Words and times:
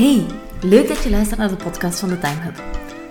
Hey, 0.00 0.26
leuk 0.60 0.88
dat 0.88 1.02
je 1.02 1.10
luistert 1.10 1.38
naar 1.38 1.48
de 1.48 1.56
podcast 1.56 2.00
van 2.00 2.08
de 2.08 2.18
Time 2.18 2.40
Hub. 2.40 2.62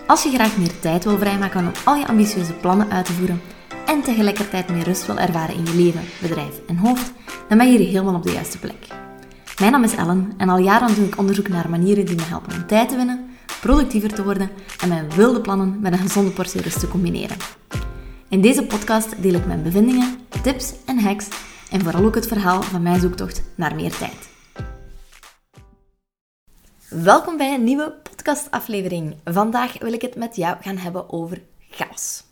Als 0.08 0.24
je 0.24 0.30
graag 0.30 0.58
meer 0.58 0.80
tijd 0.80 1.04
wil 1.04 1.18
vrijmaken 1.18 1.60
om 1.60 1.72
al 1.86 1.96
je 1.96 2.08
ambitieuze 2.08 2.54
plannen 2.54 2.92
uit 2.92 3.06
te 3.06 3.14
voeren 3.14 3.42
en 3.86 4.02
tegelijkertijd 4.02 4.70
meer 4.70 4.84
rust 4.84 5.06
wil 5.06 5.18
ervaren 5.18 5.56
in 5.56 5.66
je 5.66 5.76
leven, 5.76 6.02
bedrijf 6.22 6.62
en 6.68 6.78
hoofd, 6.78 7.12
dan 7.48 7.58
ben 7.58 7.72
je 7.72 7.78
hier 7.78 7.88
helemaal 7.88 8.16
op 8.16 8.24
de 8.24 8.32
juiste 8.32 8.60
plek. 8.60 8.88
Mijn 9.60 9.72
naam 9.72 9.84
is 9.84 9.96
Ellen 9.96 10.34
en 10.38 10.50
al 10.50 10.58
jaren 10.58 10.96
doe 10.96 11.06
ik 11.06 11.18
onderzoek 11.18 11.48
naar 11.48 11.70
manieren 11.70 12.06
die 12.06 12.16
me 12.16 12.24
helpen 12.24 12.54
om 12.54 12.68
tijd 12.68 12.90
te 12.90 12.96
winnen, 12.96 13.30
productiever 13.62 14.14
te 14.14 14.24
worden 14.24 14.50
en 14.82 14.90
mijn 14.90 15.10
wilde 15.16 15.42
plannen 15.42 15.78
met 15.80 15.92
een 15.92 16.00
gezonde 16.00 16.32
portie 16.32 16.62
rust 16.62 16.80
te 16.80 16.88
combineren. 16.88 17.38
In 18.30 18.42
deze 18.42 18.64
podcast 18.64 19.22
deel 19.22 19.34
ik 19.34 19.46
mijn 19.46 19.64
bevindingen, 19.64 20.18
tips 20.42 20.74
en 20.86 21.00
hacks 21.00 21.28
en 21.72 21.82
vooral 21.82 22.06
ook 22.06 22.16
het 22.16 22.28
verhaal 22.28 22.62
van 22.62 22.82
mijn 22.82 23.00
zoektocht 23.00 23.44
naar 23.56 23.76
meer 23.76 23.98
tijd. 23.98 24.29
Welkom 26.90 27.38
bij 27.38 27.54
een 27.54 27.64
nieuwe 27.64 27.92
podcastaflevering. 28.04 29.16
Vandaag 29.24 29.80
wil 29.80 29.94
ik 29.94 30.02
het 30.02 30.16
met 30.16 30.36
jou 30.36 30.58
gaan 30.62 30.78
hebben 30.78 31.10
over 31.10 31.42
chaos. 31.70 32.24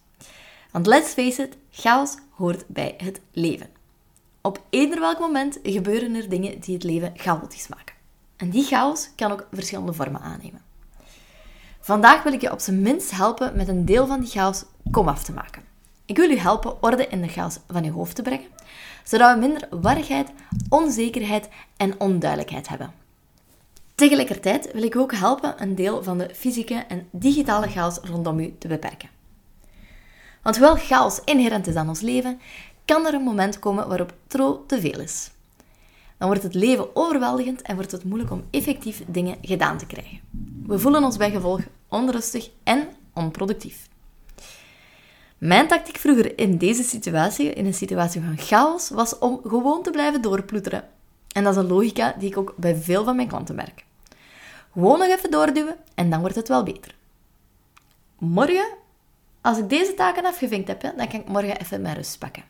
Want 0.71 0.85
let's 0.85 1.09
face 1.09 1.41
it, 1.41 1.57
chaos 1.71 2.15
hoort 2.31 2.67
bij 2.67 2.93
het 2.97 3.21
leven. 3.31 3.69
Op 4.41 4.61
eender 4.69 4.99
welk 4.99 5.19
moment 5.19 5.59
gebeuren 5.63 6.15
er 6.15 6.29
dingen 6.29 6.59
die 6.59 6.73
het 6.73 6.83
leven 6.83 7.13
chaotisch 7.15 7.67
maken. 7.67 7.95
En 8.35 8.49
die 8.49 8.63
chaos 8.63 9.09
kan 9.15 9.31
ook 9.31 9.47
verschillende 9.51 9.93
vormen 9.93 10.21
aannemen. 10.21 10.61
Vandaag 11.79 12.23
wil 12.23 12.33
ik 12.33 12.41
je 12.41 12.51
op 12.51 12.59
zijn 12.59 12.81
minst 12.81 13.11
helpen 13.11 13.55
met 13.55 13.67
een 13.67 13.85
deel 13.85 14.07
van 14.07 14.19
die 14.19 14.29
chaos 14.29 14.63
komaf 14.91 15.23
te 15.23 15.33
maken. 15.33 15.63
Ik 16.05 16.17
wil 16.17 16.29
u 16.29 16.37
helpen 16.37 16.83
orde 16.83 17.07
in 17.07 17.21
de 17.21 17.27
chaos 17.27 17.59
van 17.67 17.83
je 17.83 17.91
hoofd 17.91 18.15
te 18.15 18.21
brengen, 18.21 18.47
zodat 19.03 19.33
we 19.33 19.39
minder 19.39 19.67
warrigheid, 19.81 20.29
onzekerheid 20.69 21.49
en 21.77 21.99
onduidelijkheid 21.99 22.67
hebben. 22.67 23.05
Tegelijkertijd 23.97 24.71
wil 24.71 24.83
ik 24.83 24.95
ook 24.95 25.13
helpen 25.13 25.61
een 25.61 25.75
deel 25.75 26.03
van 26.03 26.17
de 26.17 26.29
fysieke 26.33 26.85
en 26.87 27.07
digitale 27.11 27.67
chaos 27.67 27.97
rondom 28.03 28.39
u 28.39 28.55
te 28.59 28.67
beperken. 28.67 29.09
Want 30.41 30.57
hoewel 30.57 30.75
chaos 30.75 31.21
inherent 31.25 31.67
is 31.67 31.75
aan 31.75 31.87
ons 31.87 32.01
leven, 32.01 32.39
kan 32.85 33.05
er 33.05 33.13
een 33.13 33.21
moment 33.21 33.59
komen 33.59 33.87
waarop 33.87 34.13
tro 34.27 34.63
te 34.67 34.79
veel 34.79 34.99
is. 34.99 35.31
Dan 36.17 36.27
wordt 36.27 36.43
het 36.43 36.53
leven 36.53 36.95
overweldigend 36.95 37.61
en 37.61 37.75
wordt 37.75 37.91
het 37.91 38.03
moeilijk 38.03 38.31
om 38.31 38.43
effectief 38.49 39.03
dingen 39.07 39.37
gedaan 39.41 39.77
te 39.77 39.85
krijgen. 39.85 40.19
We 40.65 40.79
voelen 40.79 41.03
ons 41.03 41.17
bij 41.17 41.31
gevolg 41.31 41.61
onrustig 41.87 42.49
en 42.63 42.87
onproductief. 43.13 43.87
Mijn 45.37 45.67
tactiek 45.67 45.97
vroeger 45.97 46.39
in 46.39 46.57
deze 46.57 46.83
situatie, 46.83 47.53
in 47.53 47.65
een 47.65 47.73
situatie 47.73 48.21
van 48.21 48.37
chaos, 48.37 48.89
was 48.89 49.17
om 49.17 49.39
gewoon 49.43 49.83
te 49.83 49.91
blijven 49.91 50.21
doorploeteren. 50.21 50.87
En 51.31 51.43
dat 51.43 51.53
is 51.53 51.59
een 51.59 51.67
logica 51.67 52.15
die 52.19 52.29
ik 52.29 52.37
ook 52.37 52.53
bij 52.57 52.75
veel 52.75 53.03
van 53.03 53.15
mijn 53.15 53.27
klanten 53.27 53.55
merk. 53.55 53.85
Gewoon 54.77 54.99
nog 54.99 55.07
even 55.07 55.31
doorduwen 55.31 55.75
en 55.95 56.09
dan 56.09 56.19
wordt 56.19 56.35
het 56.35 56.47
wel 56.47 56.63
beter. 56.63 56.95
Morgen, 58.17 58.67
als 59.41 59.57
ik 59.57 59.69
deze 59.69 59.93
taken 59.93 60.25
afgevinkt 60.25 60.67
heb, 60.67 60.81
dan 60.81 61.07
kan 61.07 61.19
ik 61.19 61.27
morgen 61.27 61.59
even 61.59 61.81
mijn 61.81 61.95
rust 61.95 62.19
pakken. 62.19 62.43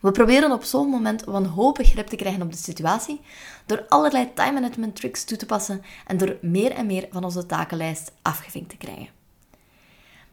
We 0.00 0.10
proberen 0.10 0.52
op 0.52 0.62
zo'n 0.64 0.88
moment 0.88 1.24
wanhopig 1.24 1.90
grip 1.90 2.06
te 2.06 2.16
krijgen 2.16 2.42
op 2.42 2.50
de 2.50 2.56
situatie 2.56 3.20
door 3.66 3.84
allerlei 3.88 4.32
time 4.34 4.52
management 4.52 4.96
tricks 4.96 5.24
toe 5.24 5.36
te 5.36 5.46
passen 5.46 5.82
en 6.06 6.16
door 6.16 6.36
meer 6.40 6.70
en 6.70 6.86
meer 6.86 7.08
van 7.10 7.24
onze 7.24 7.46
takenlijst 7.46 8.12
afgevinkt 8.22 8.70
te 8.70 8.76
krijgen. 8.76 9.08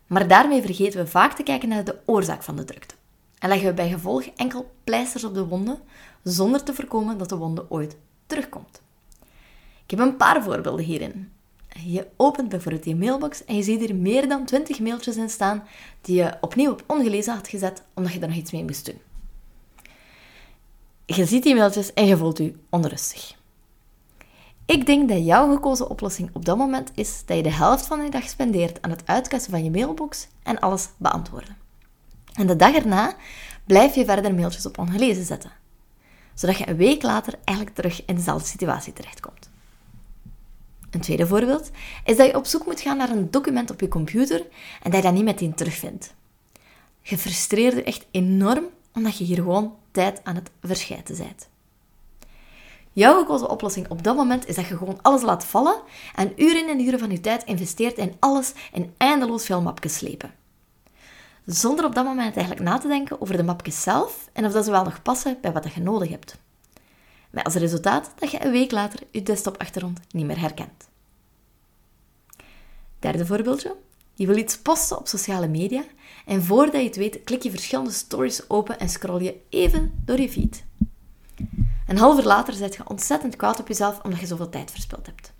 Maar 0.07 0.27
daarmee 0.27 0.61
vergeten 0.61 0.99
we 0.99 1.07
vaak 1.07 1.33
te 1.33 1.43
kijken 1.43 1.69
naar 1.69 1.83
de 1.83 1.99
oorzaak 2.05 2.43
van 2.43 2.55
de 2.55 2.63
drukte. 2.63 2.95
En 3.39 3.49
leggen 3.49 3.67
we 3.67 3.73
bij 3.73 3.89
gevolg 3.89 4.25
enkel 4.25 4.71
pleisters 4.83 5.23
op 5.23 5.33
de 5.33 5.45
wonden, 5.45 5.79
zonder 6.23 6.63
te 6.63 6.73
voorkomen 6.73 7.17
dat 7.17 7.29
de 7.29 7.37
wonde 7.37 7.65
ooit 7.69 7.97
terugkomt. 8.25 8.80
Ik 9.91 9.97
heb 9.97 10.07
een 10.07 10.17
paar 10.17 10.43
voorbeelden 10.43 10.85
hierin. 10.85 11.31
Je 11.83 12.07
opent 12.17 12.49
bijvoorbeeld 12.49 12.85
je 12.85 12.95
mailbox 12.95 13.45
en 13.45 13.55
je 13.55 13.63
ziet 13.63 13.89
er 13.89 13.95
meer 13.95 14.27
dan 14.29 14.45
20 14.45 14.79
mailtjes 14.79 15.17
in 15.17 15.29
staan 15.29 15.63
die 16.01 16.15
je 16.15 16.37
opnieuw 16.41 16.71
op 16.71 16.83
ongelezen 16.87 17.33
had 17.33 17.47
gezet 17.47 17.83
omdat 17.93 18.13
je 18.13 18.19
er 18.19 18.27
nog 18.27 18.37
iets 18.37 18.51
mee 18.51 18.63
moest 18.63 18.85
doen. 18.85 19.01
Je 21.05 21.25
ziet 21.25 21.43
die 21.43 21.55
mailtjes 21.55 21.93
en 21.93 22.05
je 22.05 22.17
voelt 22.17 22.37
je 22.37 22.53
onrustig. 22.69 23.35
Ik 24.65 24.85
denk 24.85 25.09
dat 25.09 25.25
jouw 25.25 25.53
gekozen 25.53 25.89
oplossing 25.89 26.29
op 26.33 26.45
dat 26.45 26.57
moment 26.57 26.91
is 26.95 27.23
dat 27.25 27.37
je 27.37 27.43
de 27.43 27.53
helft 27.53 27.85
van 27.85 28.03
je 28.03 28.09
dag 28.09 28.29
spendeert 28.29 28.81
aan 28.81 28.89
het 28.89 29.03
uitkassen 29.05 29.51
van 29.51 29.63
je 29.63 29.71
mailbox 29.71 30.27
en 30.43 30.59
alles 30.59 30.89
beantwoorden. 30.97 31.57
En 32.33 32.47
de 32.47 32.55
dag 32.55 32.75
erna 32.75 33.15
blijf 33.65 33.95
je 33.95 34.05
verder 34.05 34.35
mailtjes 34.35 34.65
op 34.65 34.77
ongelezen 34.77 35.25
zetten, 35.25 35.51
zodat 36.33 36.57
je 36.57 36.69
een 36.69 36.77
week 36.77 37.03
later 37.03 37.33
eigenlijk 37.43 37.77
terug 37.77 38.05
in 38.05 38.15
dezelfde 38.15 38.47
situatie 38.47 38.93
terechtkomt. 38.93 39.50
Een 40.91 41.01
tweede 41.01 41.27
voorbeeld 41.27 41.69
is 42.05 42.17
dat 42.17 42.27
je 42.27 42.35
op 42.35 42.45
zoek 42.45 42.65
moet 42.65 42.81
gaan 42.81 42.97
naar 42.97 43.09
een 43.09 43.31
document 43.31 43.71
op 43.71 43.79
je 43.79 43.87
computer 43.87 44.45
en 44.81 44.91
dat 44.91 44.95
je 44.95 45.01
dat 45.01 45.13
niet 45.13 45.23
meteen 45.23 45.53
terugvindt. 45.53 46.13
Je 47.01 47.17
frustreert 47.17 47.73
je 47.73 47.83
echt 47.83 48.05
enorm 48.11 48.65
omdat 48.93 49.17
je 49.17 49.23
hier 49.23 49.35
gewoon 49.35 49.75
tijd 49.91 50.23
aan 50.23 50.35
het 50.35 50.49
verschijten 50.61 51.17
bent. 51.17 51.49
Jouw 52.93 53.19
gekozen 53.19 53.49
oplossing 53.49 53.89
op 53.89 54.03
dat 54.03 54.15
moment 54.15 54.47
is 54.47 54.55
dat 54.55 54.65
je 54.65 54.77
gewoon 54.77 54.99
alles 55.01 55.21
laat 55.21 55.45
vallen 55.45 55.81
en 56.15 56.33
uren 56.35 56.69
en 56.69 56.79
uren 56.79 56.99
van 56.99 57.11
je 57.11 57.19
tijd 57.19 57.43
investeert 57.43 57.97
in 57.97 58.15
alles 58.19 58.53
in 58.73 58.93
eindeloos 58.97 59.45
veel 59.45 59.61
mapjes 59.61 59.95
slepen. 59.95 60.33
Zonder 61.45 61.85
op 61.85 61.95
dat 61.95 62.05
moment 62.05 62.35
eigenlijk 62.35 62.65
na 62.65 62.77
te 62.77 62.87
denken 62.87 63.21
over 63.21 63.37
de 63.37 63.43
mapjes 63.43 63.81
zelf 63.81 64.29
en 64.33 64.45
of 64.45 64.51
dat 64.51 64.65
ze 64.65 64.71
wel 64.71 64.83
nog 64.83 65.01
passen 65.01 65.37
bij 65.41 65.51
wat 65.51 65.73
je 65.73 65.81
nodig 65.81 66.09
hebt. 66.09 66.37
Met 67.31 67.43
als 67.43 67.53
resultaat 67.53 68.11
dat 68.15 68.31
je 68.31 68.45
een 68.45 68.51
week 68.51 68.71
later 68.71 68.99
je 69.11 69.23
desktop-achtergrond 69.23 69.99
niet 70.09 70.25
meer 70.25 70.39
herkent. 70.39 70.89
Derde 72.99 73.25
voorbeeldje. 73.25 73.75
Je 74.13 74.27
wil 74.27 74.37
iets 74.37 74.57
posten 74.57 74.97
op 74.97 75.07
sociale 75.07 75.47
media 75.47 75.83
en 76.25 76.43
voordat 76.43 76.81
je 76.81 76.87
het 76.87 76.95
weet 76.95 77.23
klik 77.23 77.43
je 77.43 77.49
verschillende 77.49 77.91
stories 77.91 78.49
open 78.49 78.79
en 78.79 78.89
scroll 78.89 79.23
je 79.23 79.41
even 79.49 80.01
door 80.05 80.19
je 80.19 80.29
feed. 80.29 80.63
Een 81.87 81.97
half 81.97 82.17
uur 82.17 82.25
later 82.25 82.53
zit 82.53 82.75
je 82.75 82.89
ontzettend 82.89 83.35
kwaad 83.35 83.59
op 83.59 83.67
jezelf 83.67 83.99
omdat 84.03 84.19
je 84.19 84.25
zoveel 84.25 84.49
tijd 84.49 84.71
verspild 84.71 85.05
hebt. 85.05 85.33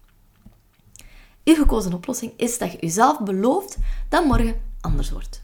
Uw 1.44 1.56
gekozen 1.56 1.94
oplossing 1.94 2.34
is 2.38 2.58
dat 2.58 2.72
je 2.72 2.78
jezelf 2.80 3.20
belooft 3.20 3.78
dat 4.10 4.26
morgen 4.26 4.62
anders 4.82 5.12
wordt. 5.12 5.44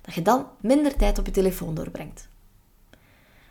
Dat 0.00 0.14
je 0.14 0.22
dan 0.22 0.46
minder 0.60 0.96
tijd 0.96 1.18
op 1.18 1.26
je 1.26 1.32
telefoon 1.32 1.74
doorbrengt. 1.74 2.28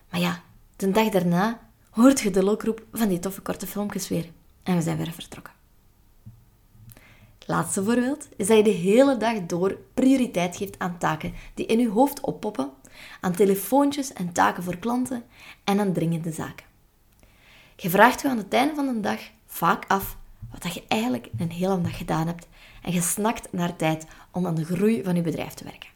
Maar 0.09 0.19
ja, 0.19 0.41
de 0.75 0.91
dag 0.91 1.09
daarna 1.09 1.59
hoort 1.93 2.19
je 2.19 2.31
de 2.31 2.43
lokroep 2.43 2.85
van 2.91 3.07
die 3.07 3.19
toffe 3.19 3.41
korte 3.41 3.67
filmpjes 3.67 4.07
weer. 4.07 4.29
En 4.63 4.75
we 4.75 4.81
zijn 4.81 4.97
weer 4.97 5.11
vertrokken. 5.11 5.53
Laatste 7.45 7.83
voorbeeld 7.83 8.27
is 8.35 8.47
dat 8.47 8.57
je 8.57 8.63
de 8.63 8.69
hele 8.69 9.17
dag 9.17 9.45
door 9.45 9.77
prioriteit 9.93 10.55
geeft 10.55 10.79
aan 10.79 10.97
taken 10.97 11.33
die 11.53 11.65
in 11.65 11.79
je 11.79 11.89
hoofd 11.89 12.19
oppoppen, 12.19 12.71
aan 13.21 13.31
telefoontjes 13.31 14.13
en 14.13 14.31
taken 14.31 14.63
voor 14.63 14.77
klanten 14.77 15.23
en 15.63 15.79
aan 15.79 15.93
dringende 15.93 16.31
zaken. 16.31 16.65
Je 17.75 17.89
vraagt 17.89 18.21
je 18.21 18.29
aan 18.29 18.37
het 18.37 18.53
einde 18.53 18.75
van 18.75 18.85
de 18.85 18.99
dag 18.99 19.19
vaak 19.45 19.85
af 19.87 20.17
wat 20.51 20.73
je 20.73 20.83
eigenlijk 20.87 21.29
een 21.37 21.51
hele 21.51 21.81
dag 21.81 21.97
gedaan 21.97 22.27
hebt 22.27 22.47
en 22.81 22.93
je 22.93 23.01
snakt 23.01 23.51
naar 23.51 23.75
tijd 23.75 24.05
om 24.31 24.47
aan 24.47 24.55
de 24.55 24.65
groei 24.65 25.03
van 25.03 25.15
je 25.15 25.21
bedrijf 25.21 25.53
te 25.53 25.63
werken. 25.63 25.92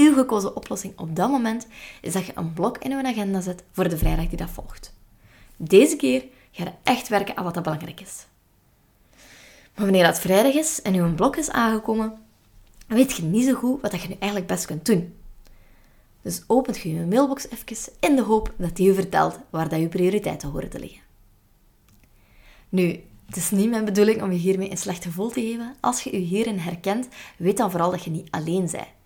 Uw 0.00 0.14
gekozen 0.14 0.56
oplossing 0.56 0.98
op 0.98 1.16
dat 1.16 1.30
moment 1.30 1.66
is 2.00 2.12
dat 2.12 2.26
je 2.26 2.32
een 2.34 2.52
blok 2.52 2.78
in 2.78 2.90
je 2.90 3.02
agenda 3.02 3.40
zet 3.40 3.62
voor 3.72 3.88
de 3.88 3.98
vrijdag 3.98 4.28
die 4.28 4.36
dat 4.36 4.50
volgt. 4.50 4.94
Deze 5.56 5.96
keer 5.96 6.24
ga 6.50 6.64
je 6.64 6.70
echt 6.82 7.08
werken 7.08 7.36
aan 7.36 7.44
wat 7.44 7.54
dat 7.54 7.62
belangrijk 7.62 8.00
is. 8.00 8.26
Maar 9.74 9.84
wanneer 9.84 10.04
dat 10.04 10.20
vrijdag 10.20 10.52
is 10.52 10.82
en 10.82 10.94
uw 10.94 11.14
blok 11.14 11.36
is 11.36 11.50
aangekomen, 11.50 12.18
weet 12.86 13.12
je 13.12 13.22
niet 13.22 13.44
zo 13.44 13.54
goed 13.54 13.80
wat 13.80 14.02
je 14.02 14.08
nu 14.08 14.14
eigenlijk 14.18 14.46
best 14.46 14.66
kunt 14.66 14.86
doen. 14.86 15.14
Dus 16.22 16.42
opent 16.46 16.78
je 16.78 16.94
je 16.94 17.06
mailbox 17.06 17.48
even 17.48 17.92
in 18.00 18.16
de 18.16 18.22
hoop 18.22 18.54
dat 18.56 18.76
die 18.76 18.86
je 18.86 18.94
vertelt 18.94 19.38
waar 19.50 19.68
dat 19.68 19.80
je 19.80 19.88
prioriteiten 19.88 20.48
horen 20.48 20.70
te 20.70 20.78
liggen. 20.78 21.02
Nu, 22.68 23.04
het 23.26 23.36
is 23.36 23.50
niet 23.50 23.70
mijn 23.70 23.84
bedoeling 23.84 24.22
om 24.22 24.32
je 24.32 24.38
hiermee 24.38 24.70
een 24.70 24.76
slecht 24.76 25.04
gevoel 25.04 25.28
te 25.28 25.40
geven. 25.40 25.74
Als 25.80 26.02
je 26.02 26.12
je 26.12 26.18
hierin 26.18 26.58
herkent, 26.58 27.08
weet 27.36 27.56
dan 27.56 27.70
vooral 27.70 27.90
dat 27.90 28.04
je 28.04 28.10
niet 28.10 28.30
alleen 28.30 28.68
bent. 28.70 28.98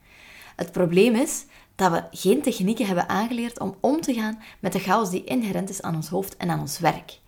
Het 0.57 0.73
probleem 0.73 1.15
is 1.15 1.45
dat 1.75 1.93
we 1.93 2.03
geen 2.11 2.43
technieken 2.43 2.87
hebben 2.87 3.09
aangeleerd 3.09 3.61
om 3.61 3.75
om 3.81 4.01
te 4.01 4.15
gaan 4.15 4.43
met 4.61 4.73
de 4.73 4.79
chaos 4.79 5.11
die 5.11 5.25
inherent 5.25 5.71
is 5.71 5.83
aan 5.83 5.95
ons 5.95 6.09
hoofd 6.09 6.37
en 6.37 6.51
aan 6.51 6.61
ons 6.61 6.79
werk. 6.79 7.19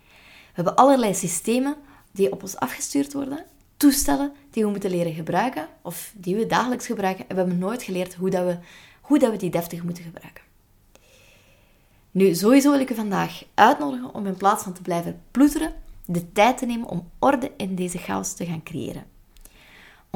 We 0.56 0.62
hebben 0.62 0.74
allerlei 0.74 1.14
systemen 1.14 1.76
die 2.12 2.32
op 2.32 2.42
ons 2.42 2.56
afgestuurd 2.56 3.12
worden, 3.12 3.44
toestellen 3.76 4.32
die 4.50 4.64
we 4.64 4.70
moeten 4.70 4.90
leren 4.90 5.14
gebruiken 5.14 5.68
of 5.82 6.12
die 6.16 6.36
we 6.36 6.46
dagelijks 6.46 6.86
gebruiken 6.86 7.28
en 7.28 7.34
we 7.34 7.40
hebben 7.40 7.58
nooit 7.58 7.82
geleerd 7.82 8.14
hoe, 8.14 8.30
dat 8.30 8.44
we, 8.44 8.58
hoe 9.00 9.18
dat 9.18 9.30
we 9.30 9.36
die 9.36 9.50
deftig 9.50 9.82
moeten 9.82 10.04
gebruiken. 10.04 10.44
Nu, 12.10 12.34
sowieso 12.34 12.70
wil 12.70 12.80
ik 12.80 12.90
u 12.90 12.94
vandaag 12.94 13.44
uitnodigen 13.54 14.14
om 14.14 14.26
in 14.26 14.36
plaats 14.36 14.62
van 14.62 14.72
te 14.72 14.82
blijven 14.82 15.22
ploeteren, 15.30 15.74
de 16.04 16.32
tijd 16.32 16.58
te 16.58 16.66
nemen 16.66 16.88
om 16.88 17.10
orde 17.18 17.52
in 17.56 17.74
deze 17.74 17.98
chaos 17.98 18.34
te 18.34 18.46
gaan 18.46 18.62
creëren. 18.62 19.04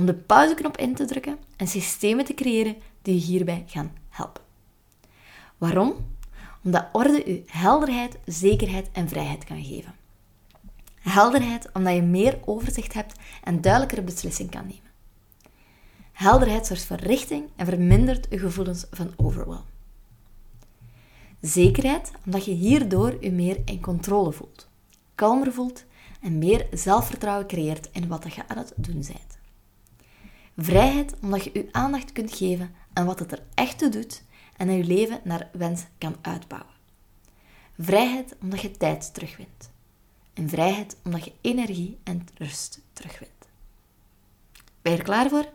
Om 0.01 0.07
de 0.07 0.15
pauzeknop 0.15 0.77
in 0.77 0.95
te 0.95 1.05
drukken 1.05 1.39
en 1.57 1.67
systemen 1.67 2.25
te 2.25 2.35
creëren 2.35 2.77
die 3.03 3.15
je 3.15 3.21
hierbij 3.21 3.65
gaan 3.67 3.93
helpen. 4.09 4.43
Waarom? 5.59 5.95
Omdat 6.65 6.89
orde 6.93 7.31
u 7.31 7.43
helderheid, 7.47 8.19
zekerheid 8.25 8.89
en 8.93 9.09
vrijheid 9.09 9.45
kan 9.45 9.65
geven. 9.65 9.95
Helderheid 11.01 11.69
omdat 11.73 11.95
je 11.95 12.03
meer 12.03 12.39
overzicht 12.45 12.93
hebt 12.93 13.15
en 13.45 13.61
duidelijkere 13.61 14.03
beslissing 14.03 14.51
kan 14.51 14.67
nemen. 14.67 14.91
Helderheid 16.13 16.67
zorgt 16.67 16.85
voor 16.85 17.01
richting 17.01 17.49
en 17.57 17.67
vermindert 17.67 18.27
je 18.31 18.39
gevoelens 18.39 18.87
van 18.91 19.13
overwhelm. 19.17 19.65
Zekerheid 21.41 22.13
omdat 22.25 22.45
je 22.45 22.53
hierdoor 22.53 23.17
je 23.21 23.33
meer 23.33 23.59
in 23.65 23.81
controle 23.81 24.33
voelt, 24.33 24.69
kalmer 25.15 25.53
voelt 25.53 25.85
en 26.21 26.39
meer 26.39 26.67
zelfvertrouwen 26.73 27.47
creëert 27.47 27.89
in 27.93 28.09
wat 28.09 28.35
je 28.35 28.49
aan 28.49 28.59
het 28.59 28.73
doen 28.77 29.05
bent. 29.07 29.40
Vrijheid 30.63 31.15
omdat 31.23 31.45
je 31.45 31.51
je 31.53 31.69
aandacht 31.73 32.13
kunt 32.13 32.37
geven 32.37 32.75
aan 32.93 33.07
wat 33.07 33.19
het 33.19 33.33
er 33.33 33.43
echt 33.55 33.79
toe 33.79 33.89
doet 33.89 34.23
en 34.57 34.73
je 34.73 34.85
leven 34.85 35.21
naar 35.25 35.49
wens 35.53 35.85
kan 35.99 36.17
uitbouwen. 36.21 36.73
Vrijheid 37.79 38.37
omdat 38.41 38.61
je 38.61 38.71
tijd 38.71 39.15
terugwint. 39.15 39.71
En 40.35 40.49
vrijheid 40.49 40.97
omdat 41.05 41.25
je 41.25 41.33
energie 41.41 41.99
en 42.03 42.27
rust 42.35 42.81
terugwint. 42.93 43.49
Ben 44.83 44.93
je 44.93 44.99
er 44.99 45.05
klaar 45.05 45.29
voor? 45.29 45.49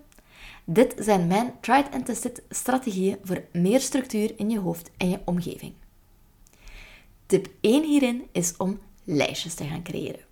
Dit 0.63 0.95
zijn 0.97 1.27
mijn 1.27 1.53
tried 1.61 1.91
and 1.91 2.05
tested 2.05 2.43
strategieën 2.49 3.17
voor 3.23 3.43
meer 3.51 3.79
structuur 3.79 4.33
in 4.39 4.49
je 4.49 4.59
hoofd 4.59 4.91
en 4.97 5.09
je 5.09 5.19
omgeving. 5.25 5.73
Tip 7.25 7.47
1 7.61 7.83
hierin 7.83 8.27
is 8.31 8.57
om 8.57 8.79
lijstjes 9.03 9.53
te 9.53 9.63
gaan 9.63 9.83
creëren. 9.83 10.24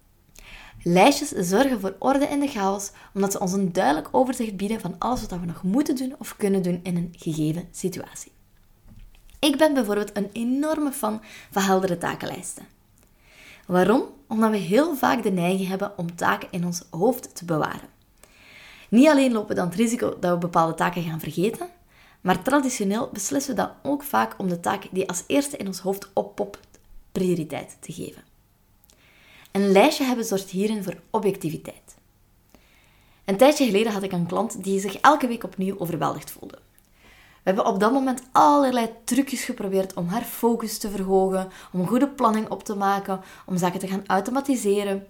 Lijstjes 0.83 1.30
zorgen 1.30 1.80
voor 1.80 1.95
orde 2.00 2.25
in 2.25 2.39
de 2.39 2.47
chaos, 2.47 2.91
omdat 3.13 3.31
ze 3.31 3.39
ons 3.39 3.51
een 3.51 3.74
duidelijk 3.74 4.07
overzicht 4.12 4.57
bieden 4.57 4.80
van 4.80 4.95
alles 5.00 5.21
wat 5.21 5.39
we 5.39 5.45
nog 5.45 5.63
moeten 5.63 5.95
doen 5.95 6.15
of 6.19 6.35
kunnen 6.38 6.62
doen 6.62 6.80
in 6.83 6.95
een 6.95 7.13
gegeven 7.18 7.68
situatie. 7.71 8.31
Ik 9.39 9.57
ben 9.57 9.74
bijvoorbeeld 9.74 10.18
een 10.18 10.30
enorme 10.33 10.91
fan 10.91 11.21
van 11.51 11.62
heldere 11.62 11.97
takenlijsten. 11.97 12.68
Waarom? 13.65 14.03
Omdat 14.27 14.51
we 14.51 14.57
heel 14.57 14.95
vaak 14.95 15.24
de 15.24 15.31
neiging 15.31 15.68
hebben 15.68 15.97
om 15.97 16.15
taken 16.15 16.47
in 16.51 16.65
ons 16.65 16.83
hoofd 16.89 17.36
te 17.36 17.45
bewaren. 17.45 17.89
Niet 18.89 19.07
alleen 19.07 19.31
lopen 19.31 19.50
we 19.50 19.56
dan 19.56 19.68
het 19.68 19.75
risico 19.75 20.19
dat 20.19 20.31
we 20.31 20.38
bepaalde 20.38 20.74
taken 20.74 21.03
gaan 21.03 21.19
vergeten, 21.19 21.68
maar 22.21 22.44
traditioneel 22.44 23.09
beslissen 23.13 23.56
we 23.56 23.62
dan 23.62 23.71
ook 23.91 24.03
vaak 24.03 24.36
om 24.38 24.50
de 24.50 24.59
taak 24.59 24.88
die 24.91 25.07
als 25.07 25.24
eerste 25.27 25.57
in 25.57 25.68
ons 25.68 25.79
hoofd 25.79 26.09
oppopt 26.13 26.59
prioriteit 27.12 27.77
te 27.79 27.94
geven. 27.94 28.32
Een 29.53 29.71
lijstje 29.71 30.03
hebben 30.03 30.25
zorgt 30.25 30.50
hierin 30.50 30.83
voor 30.83 30.95
objectiviteit. 31.09 31.95
Een 33.25 33.38
tijdje 33.38 33.65
geleden 33.65 33.91
had 33.91 34.03
ik 34.03 34.11
een 34.11 34.25
klant 34.25 34.63
die 34.63 34.79
zich 34.79 34.95
elke 34.95 35.27
week 35.27 35.44
opnieuw 35.44 35.79
overweldigd 35.79 36.31
voelde. 36.31 36.59
We 37.44 37.50
hebben 37.50 37.65
op 37.65 37.79
dat 37.79 37.91
moment 37.91 38.23
allerlei 38.31 38.89
trucjes 39.03 39.44
geprobeerd 39.44 39.94
om 39.94 40.07
haar 40.07 40.21
focus 40.21 40.77
te 40.77 40.89
verhogen, 40.89 41.51
om 41.71 41.79
een 41.79 41.88
goede 41.88 42.07
planning 42.07 42.50
op 42.50 42.63
te 42.63 42.75
maken, 42.75 43.21
om 43.45 43.57
zaken 43.57 43.79
te 43.79 43.88
gaan 43.88 44.07
automatiseren. 44.07 45.07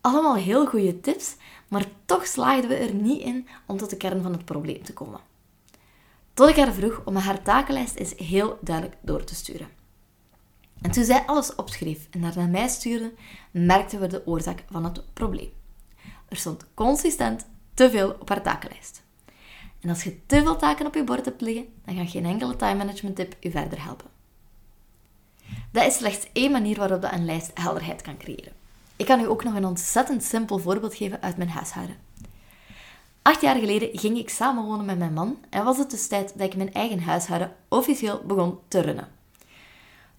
Allemaal 0.00 0.36
heel 0.36 0.66
goede 0.66 1.00
tips, 1.00 1.34
maar 1.68 1.84
toch 2.04 2.26
slaagden 2.26 2.68
we 2.68 2.74
er 2.74 2.94
niet 2.94 3.22
in 3.22 3.48
om 3.66 3.76
tot 3.76 3.90
de 3.90 3.96
kern 3.96 4.22
van 4.22 4.32
het 4.32 4.44
probleem 4.44 4.82
te 4.82 4.92
komen. 4.92 5.20
Tot 6.34 6.48
ik 6.48 6.56
haar 6.56 6.72
vroeg 6.72 7.02
om 7.04 7.16
haar 7.16 7.42
takenlijst 7.42 7.94
eens 7.94 8.14
heel 8.16 8.58
duidelijk 8.60 8.96
door 9.00 9.24
te 9.24 9.34
sturen. 9.34 9.68
En 10.86 10.92
toen 10.92 11.04
zij 11.04 11.22
alles 11.26 11.54
opschreef 11.54 12.06
en 12.10 12.20
naar 12.20 12.48
mij 12.48 12.68
stuurde, 12.68 13.12
merkten 13.50 14.00
we 14.00 14.06
de 14.06 14.26
oorzaak 14.26 14.64
van 14.70 14.84
het 14.84 15.12
probleem. 15.12 15.52
Er 16.28 16.36
stond 16.36 16.66
consistent 16.74 17.46
te 17.74 17.90
veel 17.90 18.16
op 18.20 18.28
haar 18.28 18.42
takenlijst. 18.42 19.02
En 19.80 19.88
als 19.88 20.02
je 20.02 20.26
te 20.26 20.42
veel 20.42 20.56
taken 20.56 20.86
op 20.86 20.94
je 20.94 21.04
bord 21.04 21.24
hebt 21.24 21.40
liggen, 21.40 21.66
dan 21.84 21.96
gaat 21.96 22.10
geen 22.10 22.24
enkele 22.24 22.56
time 22.56 22.74
management 22.74 23.16
tip 23.16 23.36
je 23.40 23.50
verder 23.50 23.84
helpen. 23.84 24.06
Dat 25.72 25.86
is 25.86 25.96
slechts 25.96 26.26
één 26.32 26.50
manier 26.52 26.76
waarop 26.76 27.02
je 27.02 27.12
een 27.12 27.24
lijst 27.24 27.50
helderheid 27.54 28.02
kan 28.02 28.16
creëren. 28.16 28.52
Ik 28.96 29.06
kan 29.06 29.20
u 29.20 29.28
ook 29.28 29.44
nog 29.44 29.54
een 29.54 29.66
ontzettend 29.66 30.22
simpel 30.22 30.58
voorbeeld 30.58 30.94
geven 30.94 31.22
uit 31.22 31.36
mijn 31.36 31.50
huishouden. 31.50 31.96
Acht 33.22 33.40
jaar 33.40 33.56
geleden 33.56 33.98
ging 33.98 34.18
ik 34.18 34.30
samenwonen 34.30 34.86
met 34.86 34.98
mijn 34.98 35.12
man 35.12 35.38
en 35.50 35.64
was 35.64 35.78
het 35.78 35.90
dus 35.90 36.08
tijd 36.08 36.38
dat 36.38 36.46
ik 36.46 36.56
mijn 36.56 36.72
eigen 36.72 37.00
huishouden 37.00 37.56
officieel 37.68 38.22
begon 38.26 38.58
te 38.68 38.80
runnen. 38.80 39.15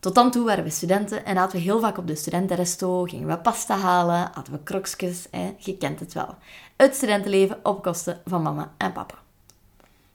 Tot 0.07 0.15
dan 0.15 0.31
toe 0.31 0.45
waren 0.45 0.63
we 0.63 0.69
studenten 0.69 1.25
en 1.25 1.38
aten 1.38 1.57
we 1.57 1.63
heel 1.63 1.80
vaak 1.80 1.98
op 1.98 2.07
de 2.07 2.15
studentenresto, 2.15 3.04
gingen 3.04 3.27
we 3.27 3.38
pasta 3.38 3.77
halen, 3.77 4.36
aten 4.36 4.54
we 4.54 4.59
krokjes, 4.63 5.27
hè, 5.31 5.56
je 5.57 5.77
kent 5.77 6.00
het 6.00 6.13
wel. 6.13 6.36
Het 6.75 6.95
studentenleven 6.95 7.59
op 7.63 7.83
kosten 7.83 8.21
van 8.25 8.42
mama 8.42 8.71
en 8.77 8.92
papa. 8.92 9.15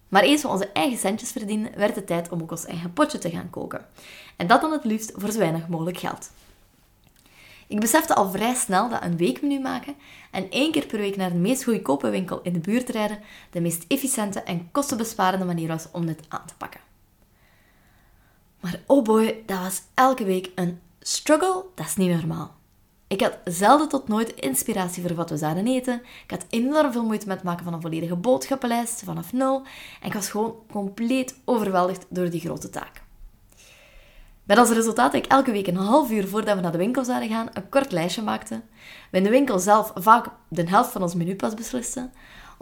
Maar 0.08 0.22
eens 0.22 0.42
we 0.42 0.48
onze 0.48 0.68
eigen 0.72 0.98
centjes 0.98 1.30
verdienden, 1.30 1.72
werd 1.76 1.96
het 1.96 2.06
tijd 2.06 2.28
om 2.28 2.42
ook 2.42 2.50
ons 2.50 2.64
eigen 2.64 2.92
potje 2.92 3.18
te 3.18 3.30
gaan 3.30 3.50
koken. 3.50 3.86
En 4.36 4.46
dat 4.46 4.60
dan 4.60 4.72
het 4.72 4.84
liefst 4.84 5.12
voor 5.14 5.30
zo 5.30 5.38
weinig 5.38 5.68
mogelijk 5.68 5.98
geld. 5.98 6.30
Ik 7.66 7.80
besefte 7.80 8.14
al 8.14 8.30
vrij 8.30 8.54
snel 8.54 8.88
dat 8.88 9.04
een 9.04 9.16
weekmenu 9.16 9.60
maken 9.60 9.94
en 10.30 10.50
één 10.50 10.72
keer 10.72 10.86
per 10.86 10.98
week 10.98 11.16
naar 11.16 11.32
de 11.32 11.38
meest 11.38 11.64
goedkope 11.64 12.10
winkel 12.10 12.40
in 12.42 12.52
de 12.52 12.60
buurt 12.60 12.88
rijden 12.88 13.18
de 13.50 13.60
meest 13.60 13.84
efficiënte 13.88 14.42
en 14.42 14.68
kostenbesparende 14.70 15.44
manier 15.44 15.68
was 15.68 15.88
om 15.90 16.06
dit 16.06 16.20
aan 16.28 16.46
te 16.46 16.54
pakken. 16.58 16.91
Maar 18.62 18.80
oh 18.86 19.04
boy, 19.04 19.42
dat 19.46 19.58
was 19.58 19.82
elke 19.94 20.24
week 20.24 20.50
een 20.54 20.80
struggle, 21.00 21.64
dat 21.74 21.86
is 21.86 21.96
niet 21.96 22.10
normaal. 22.10 22.54
Ik 23.06 23.20
had 23.20 23.38
zelden 23.44 23.88
tot 23.88 24.08
nooit 24.08 24.34
inspiratie 24.34 25.02
voor 25.02 25.14
wat 25.14 25.30
we 25.30 25.36
zouden 25.36 25.66
eten. 25.66 26.02
Ik 26.24 26.30
had 26.30 26.46
enorm 26.48 26.92
veel 26.92 27.04
moeite 27.04 27.26
met 27.26 27.36
het 27.36 27.44
maken 27.44 27.64
van 27.64 27.72
een 27.72 27.80
volledige 27.80 28.16
boodschappenlijst 28.16 29.02
vanaf 29.04 29.32
nul. 29.32 29.62
En 30.00 30.06
ik 30.06 30.12
was 30.12 30.30
gewoon 30.30 30.56
compleet 30.70 31.34
overweldigd 31.44 32.06
door 32.08 32.30
die 32.30 32.40
grote 32.40 32.70
taak. 32.70 33.02
Met 34.44 34.58
als 34.58 34.70
resultaat 34.70 35.12
dat 35.12 35.24
ik 35.24 35.30
elke 35.30 35.52
week 35.52 35.66
een 35.66 35.76
half 35.76 36.10
uur 36.10 36.28
voordat 36.28 36.54
we 36.54 36.60
naar 36.60 36.72
de 36.72 36.78
winkel 36.78 37.04
zouden 37.04 37.28
gaan, 37.28 37.48
een 37.52 37.68
kort 37.68 37.92
lijstje 37.92 38.22
maakte. 38.22 38.60
We 39.10 39.16
in 39.16 39.24
de 39.24 39.30
winkel 39.30 39.58
zelf 39.58 39.92
vaak 39.94 40.26
de 40.48 40.68
helft 40.68 40.92
van 40.92 41.02
ons 41.02 41.14
menu 41.14 41.36
pas 41.36 41.54
beslisten. 41.54 42.12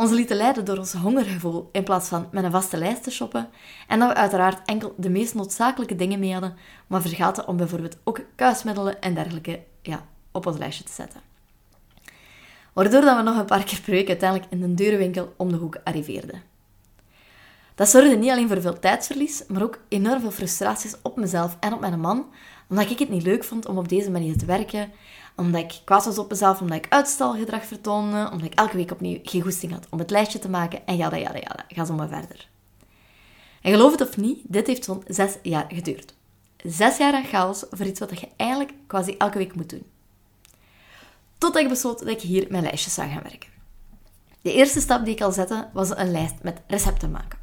Ons 0.01 0.11
lieten 0.11 0.37
leiden 0.37 0.65
door 0.65 0.79
ons 0.79 0.93
hongergevoel 0.93 1.69
in 1.73 1.85
plaats 1.85 2.09
van 2.09 2.29
met 2.31 2.45
een 2.45 2.51
vaste 2.51 2.77
lijst 2.77 3.03
te 3.03 3.11
shoppen. 3.11 3.49
En 3.89 3.99
dat 3.99 4.09
we 4.09 4.15
uiteraard 4.15 4.69
enkel 4.69 4.95
de 4.97 5.11
meest 5.11 5.35
noodzakelijke 5.35 5.97
dingen 5.97 6.19
mee 6.19 6.33
hadden, 6.33 6.57
maar 6.87 7.03
vergaten 7.03 7.49
om 7.49 7.57
bijvoorbeeld 7.57 7.97
ook 8.05 8.21
kuismiddelen 8.35 9.01
en 9.01 9.15
dergelijke 9.15 9.61
ja, 9.83 10.07
op 10.33 10.47
ons 10.47 10.59
lijstje 10.59 10.85
te 10.85 10.93
zetten. 10.93 11.21
Waardoor 12.73 13.01
dat 13.01 13.17
we 13.17 13.23
nog 13.23 13.39
een 13.39 13.45
paar 13.45 13.65
keer 13.65 13.81
per 13.81 13.93
week 13.93 14.09
uiteindelijk 14.09 14.53
in 14.53 14.61
de 14.61 14.75
deurenwinkel 14.75 15.35
om 15.37 15.49
de 15.49 15.57
hoek 15.57 15.81
arriveerden. 15.85 16.43
Dat 17.75 17.89
zorgde 17.89 18.17
niet 18.17 18.31
alleen 18.31 18.49
voor 18.49 18.61
veel 18.61 18.79
tijdsverlies, 18.79 19.45
maar 19.49 19.63
ook 19.63 19.81
enorm 19.89 20.21
veel 20.21 20.31
frustraties 20.31 20.95
op 21.03 21.17
mezelf 21.17 21.57
en 21.61 21.73
op 21.73 21.81
mijn 21.81 22.01
man, 22.01 22.27
omdat 22.69 22.91
ik 22.91 22.99
het 22.99 23.09
niet 23.09 23.23
leuk 23.23 23.45
vond 23.45 23.67
om 23.67 23.79
op 23.79 23.89
deze 23.89 24.11
manier 24.11 24.39
te 24.39 24.45
werken, 24.45 24.93
omdat 25.41 25.61
ik 25.61 25.81
kwaad 25.85 26.05
was 26.05 26.19
op 26.19 26.31
mezelf, 26.31 26.61
omdat 26.61 26.77
ik 26.79 26.87
uitstelgedrag 26.89 27.65
vertoonde, 27.65 28.29
omdat 28.33 28.47
ik 28.47 28.59
elke 28.59 28.77
week 28.77 28.91
opnieuw 28.91 29.19
geen 29.23 29.43
goesting 29.43 29.73
had 29.73 29.87
om 29.91 29.99
het 29.99 30.11
lijstje 30.11 30.39
te 30.39 30.51
maken 30.51 30.87
en 30.87 30.97
ja, 30.97 31.17
ja, 31.17 31.35
ja, 31.35 31.65
ga 31.69 31.85
zo 31.85 31.95
maar 31.95 32.09
verder. 32.09 32.49
En 33.63 33.73
geloof 33.73 33.91
het 33.91 34.09
of 34.09 34.17
niet, 34.17 34.41
dit 34.43 34.67
heeft 34.67 34.85
zo'n 34.85 35.03
zes 35.07 35.37
jaar 35.43 35.67
geduurd. 35.69 36.15
Zes 36.57 36.97
jaar 36.97 37.15
aan 37.15 37.25
chaos 37.25 37.65
voor 37.71 37.87
iets 37.87 38.01
wat 38.01 38.21
je 38.21 38.29
eigenlijk 38.37 38.73
quasi 38.87 39.15
elke 39.19 39.39
week 39.39 39.55
moet 39.55 39.71
doen. 39.71 39.87
Totdat 41.39 41.63
ik 41.63 41.69
besloot 41.69 41.99
dat 41.99 42.09
ik 42.09 42.21
hier 42.21 42.47
mijn 42.51 42.63
lijstjes 42.63 42.95
zou 42.95 43.09
gaan 43.09 43.23
werken. 43.23 43.51
De 44.43 44.53
eerste 44.53 44.81
stap 44.81 45.05
die 45.05 45.15
ik 45.15 45.21
al 45.21 45.33
zette, 45.33 45.69
was 45.73 45.97
een 45.97 46.11
lijst 46.11 46.35
met 46.43 46.61
recepten 46.67 47.11
maken. 47.11 47.39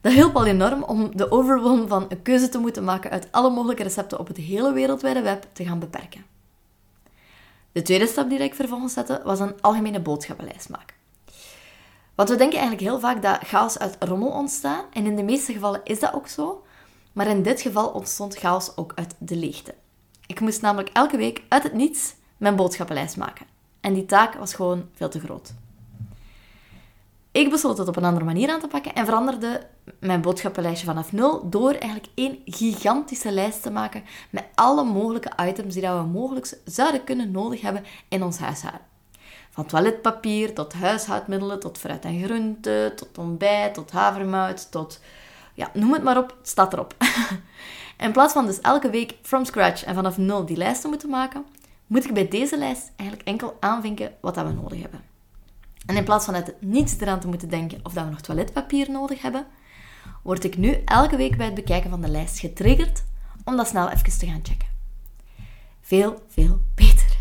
Dat 0.00 0.12
hielp 0.12 0.36
al 0.36 0.46
enorm 0.46 0.82
om 0.82 1.16
de 1.16 1.30
overwhelm 1.30 1.88
van 1.88 2.06
een 2.08 2.22
keuze 2.22 2.48
te 2.48 2.58
moeten 2.58 2.84
maken 2.84 3.10
uit 3.10 3.28
alle 3.30 3.50
mogelijke 3.50 3.82
recepten 3.82 4.18
op 4.18 4.26
het 4.26 4.36
hele 4.36 4.72
wereldwijde 4.72 5.22
web 5.22 5.46
te 5.52 5.64
gaan 5.64 5.78
beperken. 5.78 6.24
De 7.76 7.82
tweede 7.82 8.06
stap 8.06 8.28
die 8.28 8.38
ik 8.38 8.54
vervolgens 8.54 8.92
zette, 8.92 9.20
was 9.24 9.40
een 9.40 9.60
algemene 9.60 10.00
boodschappenlijst 10.00 10.68
maken. 10.68 10.96
Want 12.14 12.28
we 12.28 12.36
denken 12.36 12.58
eigenlijk 12.58 12.88
heel 12.88 13.00
vaak 13.00 13.22
dat 13.22 13.38
chaos 13.42 13.78
uit 13.78 13.96
rommel 13.98 14.28
ontstaat, 14.28 14.84
en 14.92 15.06
in 15.06 15.16
de 15.16 15.22
meeste 15.22 15.52
gevallen 15.52 15.80
is 15.84 16.00
dat 16.00 16.12
ook 16.12 16.28
zo, 16.28 16.64
maar 17.12 17.26
in 17.26 17.42
dit 17.42 17.60
geval 17.60 17.88
ontstond 17.88 18.36
chaos 18.36 18.76
ook 18.76 18.92
uit 18.94 19.14
de 19.18 19.36
leegte. 19.36 19.74
Ik 20.26 20.40
moest 20.40 20.60
namelijk 20.60 20.90
elke 20.92 21.16
week 21.16 21.42
uit 21.48 21.62
het 21.62 21.72
niets 21.72 22.14
mijn 22.36 22.56
boodschappenlijst 22.56 23.16
maken. 23.16 23.46
En 23.80 23.94
die 23.94 24.06
taak 24.06 24.34
was 24.34 24.54
gewoon 24.54 24.88
veel 24.92 25.08
te 25.08 25.20
groot. 25.20 25.54
Ik 27.36 27.50
besloot 27.50 27.78
het 27.78 27.88
op 27.88 27.96
een 27.96 28.04
andere 28.04 28.24
manier 28.24 28.50
aan 28.50 28.60
te 28.60 28.66
pakken 28.66 28.94
en 28.94 29.04
veranderde 29.04 29.66
mijn 30.00 30.20
boodschappenlijstje 30.20 30.86
vanaf 30.86 31.12
nul 31.12 31.50
door 31.50 31.72
eigenlijk 31.72 32.12
één 32.14 32.38
gigantische 32.44 33.32
lijst 33.32 33.62
te 33.62 33.70
maken 33.70 34.02
met 34.30 34.44
alle 34.54 34.84
mogelijke 34.84 35.30
items 35.48 35.74
die 35.74 35.82
we 35.82 36.06
mogelijk 36.12 36.58
zouden 36.64 37.04
kunnen 37.04 37.30
nodig 37.30 37.60
hebben 37.60 37.84
in 38.08 38.22
ons 38.22 38.38
huishouden. 38.38 38.80
Van 39.50 39.66
toiletpapier 39.66 40.54
tot 40.54 40.72
huishoudmiddelen, 40.72 41.60
tot 41.60 41.78
fruit 41.78 42.04
en 42.04 42.24
groente, 42.24 42.92
tot 42.96 43.18
ontbijt, 43.18 43.74
tot 43.74 43.90
havermout, 43.90 44.70
tot... 44.70 45.00
Ja, 45.54 45.70
noem 45.72 45.92
het 45.92 46.02
maar 46.02 46.18
op, 46.18 46.36
staat 46.42 46.72
erop. 46.72 46.94
in 47.98 48.12
plaats 48.12 48.32
van 48.32 48.46
dus 48.46 48.60
elke 48.60 48.90
week 48.90 49.14
from 49.22 49.44
scratch 49.44 49.84
en 49.84 49.94
vanaf 49.94 50.16
nul 50.18 50.46
die 50.46 50.56
lijst 50.56 50.80
te 50.80 50.88
moeten 50.88 51.10
maken, 51.10 51.44
moet 51.86 52.04
ik 52.04 52.14
bij 52.14 52.28
deze 52.28 52.58
lijst 52.58 52.92
eigenlijk 52.96 53.28
enkel 53.28 53.56
aanvinken 53.60 54.14
wat 54.20 54.34
dat 54.34 54.46
we 54.46 54.52
nodig 54.52 54.80
hebben. 54.80 55.15
En 55.86 55.96
in 55.96 56.04
plaats 56.04 56.24
van 56.24 56.34
uit 56.34 56.54
niets 56.60 57.00
eraan 57.00 57.20
te 57.20 57.28
moeten 57.28 57.48
denken 57.48 57.80
of 57.82 57.92
dat 57.92 58.04
we 58.04 58.10
nog 58.10 58.20
toiletpapier 58.20 58.90
nodig 58.90 59.22
hebben, 59.22 59.46
word 60.22 60.44
ik 60.44 60.56
nu 60.56 60.82
elke 60.84 61.16
week 61.16 61.36
bij 61.36 61.46
het 61.46 61.54
bekijken 61.54 61.90
van 61.90 62.00
de 62.00 62.08
lijst 62.08 62.38
getriggerd 62.38 63.04
om 63.44 63.56
dat 63.56 63.68
snel 63.68 63.90
even 63.90 64.18
te 64.18 64.26
gaan 64.26 64.40
checken. 64.42 64.68
Veel, 65.80 66.22
veel 66.28 66.60
beter. 66.74 67.16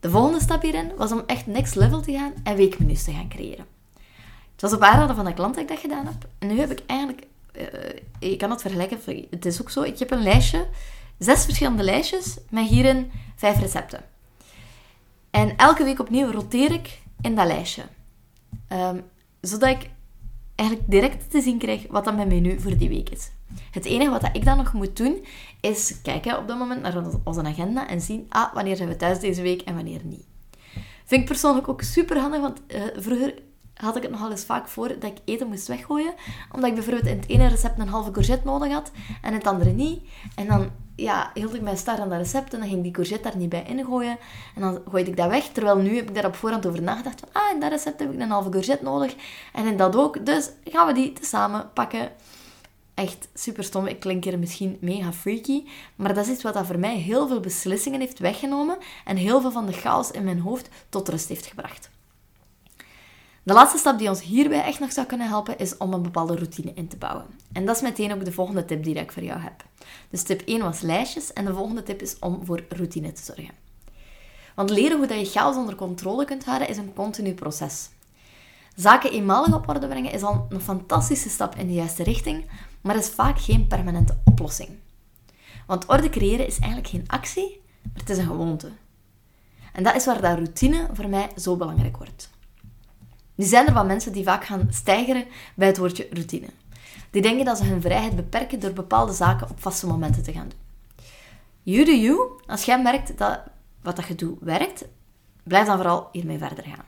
De 0.00 0.10
volgende 0.10 0.40
stap 0.40 0.62
hierin 0.62 0.92
was 0.96 1.12
om 1.12 1.22
echt 1.26 1.46
next 1.46 1.74
level 1.74 2.00
te 2.00 2.12
gaan 2.12 2.32
en 2.42 2.56
weekmenu's 2.56 3.04
te 3.04 3.12
gaan 3.12 3.28
creëren. 3.28 3.66
Het 4.52 4.60
was 4.60 4.72
op 4.72 4.82
aanraden 4.82 5.16
van 5.16 5.24
de 5.24 5.34
klant 5.34 5.54
dat 5.54 5.62
ik 5.62 5.68
dat 5.68 5.78
gedaan 5.78 6.06
heb. 6.06 6.28
En 6.38 6.48
nu 6.48 6.58
heb 6.58 6.70
ik 6.70 6.82
eigenlijk... 6.86 7.26
Uh, 7.56 7.64
je 8.30 8.36
kan 8.36 8.50
het 8.50 8.60
vergelijken, 8.60 8.98
het 9.30 9.44
is 9.44 9.60
ook 9.60 9.70
zo. 9.70 9.82
Ik 9.82 9.98
heb 9.98 10.10
een 10.10 10.22
lijstje, 10.22 10.66
zes 11.18 11.44
verschillende 11.44 11.82
lijstjes, 11.82 12.38
met 12.50 12.66
hierin 12.66 13.10
vijf 13.36 13.60
recepten. 13.60 14.04
En 15.34 15.56
elke 15.56 15.84
week 15.84 15.98
opnieuw 15.98 16.30
roteer 16.30 16.72
ik 16.72 17.00
in 17.20 17.34
dat 17.34 17.46
lijstje. 17.46 17.82
Um, 18.68 19.02
zodat 19.40 19.68
ik 19.68 19.90
eigenlijk 20.54 20.90
direct 20.90 21.30
te 21.30 21.40
zien 21.40 21.58
krijg 21.58 21.86
wat 21.90 22.04
dan 22.04 22.14
mijn 22.14 22.28
menu 22.28 22.60
voor 22.60 22.76
die 22.76 22.88
week 22.88 23.10
is. 23.10 23.30
Het 23.70 23.84
enige 23.84 24.10
wat 24.10 24.28
ik 24.32 24.44
dan 24.44 24.56
nog 24.56 24.72
moet 24.72 24.96
doen, 24.96 25.24
is 25.60 26.00
kijken 26.02 26.38
op 26.38 26.48
dat 26.48 26.58
moment 26.58 26.82
naar 26.82 27.04
onze 27.24 27.42
agenda 27.42 27.88
en 27.88 28.00
zien, 28.00 28.26
ah, 28.28 28.54
wanneer 28.54 28.76
zijn 28.76 28.88
we 28.88 28.96
thuis 28.96 29.20
deze 29.20 29.42
week 29.42 29.60
en 29.62 29.74
wanneer 29.74 30.00
niet. 30.04 30.26
Vind 31.04 31.20
ik 31.20 31.26
persoonlijk 31.26 31.68
ook 31.68 31.82
super 31.82 32.18
handig, 32.18 32.40
want 32.40 32.60
uh, 32.66 32.82
vroeger 32.96 33.34
had 33.74 33.96
ik 33.96 34.02
het 34.02 34.10
nogal 34.10 34.30
eens 34.30 34.44
vaak 34.44 34.68
voor 34.68 34.88
dat 34.88 35.04
ik 35.04 35.18
eten 35.24 35.48
moest 35.48 35.66
weggooien. 35.66 36.14
Omdat 36.52 36.68
ik 36.68 36.74
bijvoorbeeld 36.74 37.06
in 37.06 37.16
het 37.16 37.28
ene 37.28 37.46
recept 37.46 37.78
een 37.78 37.88
halve 37.88 38.10
courgette 38.10 38.46
nodig 38.46 38.72
had 38.72 38.90
en 39.22 39.34
het 39.34 39.46
andere 39.46 39.70
niet. 39.70 40.02
En 40.34 40.46
dan 40.46 40.70
ja, 40.96 41.30
hield 41.34 41.54
ik 41.54 41.62
mij 41.62 41.76
star 41.76 41.98
aan 41.98 42.08
dat 42.08 42.18
recept 42.18 42.54
en 42.54 42.60
dan 42.60 42.68
ging 42.68 42.82
die 42.82 42.92
courgette 42.92 43.28
daar 43.28 43.36
niet 43.36 43.48
bij 43.48 43.64
ingooien. 43.66 44.18
En 44.54 44.60
dan 44.60 44.82
gooide 44.88 45.10
ik 45.10 45.16
dat 45.16 45.28
weg. 45.28 45.44
Terwijl 45.44 45.76
nu 45.76 45.96
heb 45.96 46.08
ik 46.08 46.14
daar 46.14 46.26
op 46.26 46.34
voorhand 46.34 46.66
over 46.66 46.82
nagedacht. 46.82 47.20
Van, 47.20 47.28
ah, 47.32 47.54
in 47.54 47.60
dat 47.60 47.70
recept 47.70 48.00
heb 48.00 48.12
ik 48.12 48.20
een 48.20 48.30
halve 48.30 48.48
courgette 48.48 48.84
nodig. 48.84 49.14
En 49.52 49.66
in 49.66 49.76
dat 49.76 49.96
ook. 49.96 50.26
Dus 50.26 50.50
gaan 50.64 50.86
we 50.86 50.92
die 50.92 51.12
samen 51.20 51.70
pakken. 51.72 52.12
Echt 52.94 53.28
super 53.34 53.64
stom. 53.64 53.86
Ik 53.86 54.00
klink 54.00 54.24
hier 54.24 54.38
misschien 54.38 54.76
mega 54.80 55.12
freaky. 55.12 55.64
Maar 55.96 56.14
dat 56.14 56.26
is 56.26 56.32
iets 56.32 56.42
wat 56.42 56.54
dat 56.54 56.66
voor 56.66 56.78
mij 56.78 56.96
heel 56.96 57.28
veel 57.28 57.40
beslissingen 57.40 58.00
heeft 58.00 58.18
weggenomen. 58.18 58.76
En 59.04 59.16
heel 59.16 59.40
veel 59.40 59.50
van 59.50 59.66
de 59.66 59.72
chaos 59.72 60.10
in 60.10 60.24
mijn 60.24 60.40
hoofd 60.40 60.68
tot 60.88 61.08
rust 61.08 61.28
heeft 61.28 61.46
gebracht. 61.46 61.90
De 63.42 63.52
laatste 63.52 63.78
stap 63.78 63.98
die 63.98 64.08
ons 64.08 64.22
hierbij 64.22 64.64
echt 64.64 64.80
nog 64.80 64.92
zou 64.92 65.06
kunnen 65.06 65.28
helpen, 65.28 65.58
is 65.58 65.76
om 65.76 65.92
een 65.92 66.02
bepaalde 66.02 66.34
routine 66.34 66.72
in 66.74 66.88
te 66.88 66.96
bouwen. 66.96 67.26
En 67.52 67.66
dat 67.66 67.76
is 67.76 67.82
meteen 67.82 68.12
ook 68.12 68.24
de 68.24 68.32
volgende 68.32 68.64
tip 68.64 68.84
die 68.84 68.94
ik 68.94 69.12
voor 69.12 69.22
jou 69.22 69.40
heb. 69.40 69.64
Dus 70.10 70.22
tip 70.22 70.40
1 70.40 70.62
was 70.62 70.80
lijstjes 70.80 71.32
en 71.32 71.44
de 71.44 71.54
volgende 71.54 71.82
tip 71.82 72.02
is 72.02 72.18
om 72.18 72.44
voor 72.44 72.64
routine 72.68 73.12
te 73.12 73.22
zorgen. 73.22 73.54
Want 74.54 74.70
leren 74.70 74.96
hoe 74.96 75.06
dat 75.06 75.18
je 75.18 75.38
chaos 75.38 75.56
onder 75.56 75.74
controle 75.74 76.24
kunt 76.24 76.44
houden 76.44 76.68
is 76.68 76.76
een 76.76 76.94
continu 76.94 77.34
proces. 77.34 77.88
Zaken 78.76 79.10
eenmalig 79.10 79.54
op 79.54 79.68
orde 79.68 79.88
brengen 79.88 80.12
is 80.12 80.22
al 80.22 80.46
een 80.48 80.60
fantastische 80.60 81.28
stap 81.28 81.54
in 81.54 81.66
de 81.66 81.72
juiste 81.72 82.02
richting, 82.02 82.44
maar 82.80 82.96
is 82.96 83.08
vaak 83.08 83.40
geen 83.40 83.66
permanente 83.66 84.16
oplossing. 84.24 84.68
Want 85.66 85.86
orde 85.86 86.08
creëren 86.08 86.46
is 86.46 86.58
eigenlijk 86.58 86.88
geen 86.88 87.04
actie, 87.06 87.60
maar 87.82 88.00
het 88.00 88.10
is 88.10 88.18
een 88.18 88.26
gewoonte. 88.26 88.70
En 89.72 89.82
dat 89.82 89.94
is 89.94 90.04
waar 90.04 90.20
dat 90.20 90.34
routine 90.34 90.88
voor 90.92 91.08
mij 91.08 91.30
zo 91.36 91.56
belangrijk 91.56 91.96
wordt. 91.96 92.30
Nu 93.34 93.44
zijn 93.44 93.66
er 93.66 93.72
wat 93.72 93.86
mensen 93.86 94.12
die 94.12 94.24
vaak 94.24 94.44
gaan 94.44 94.66
stijgeren 94.70 95.24
bij 95.54 95.66
het 95.66 95.78
woordje 95.78 96.08
routine. 96.10 96.46
Die 97.14 97.22
denken 97.22 97.44
dat 97.44 97.58
ze 97.58 97.64
hun 97.64 97.80
vrijheid 97.80 98.16
beperken 98.16 98.60
door 98.60 98.72
bepaalde 98.72 99.12
zaken 99.12 99.50
op 99.50 99.60
vaste 99.60 99.86
momenten 99.86 100.22
te 100.22 100.32
gaan 100.32 100.48
doen. 100.48 100.58
You 101.62 101.84
do 101.84 101.92
you. 101.92 102.40
Als 102.46 102.64
jij 102.64 102.82
merkt 102.82 103.18
dat 103.18 103.40
wat 103.82 103.96
dat 103.96 104.06
je 104.06 104.14
doet 104.14 104.38
werkt, 104.40 104.84
blijf 105.42 105.66
dan 105.66 105.76
vooral 105.76 106.08
hiermee 106.12 106.38
verder 106.38 106.64
gaan. 106.64 106.84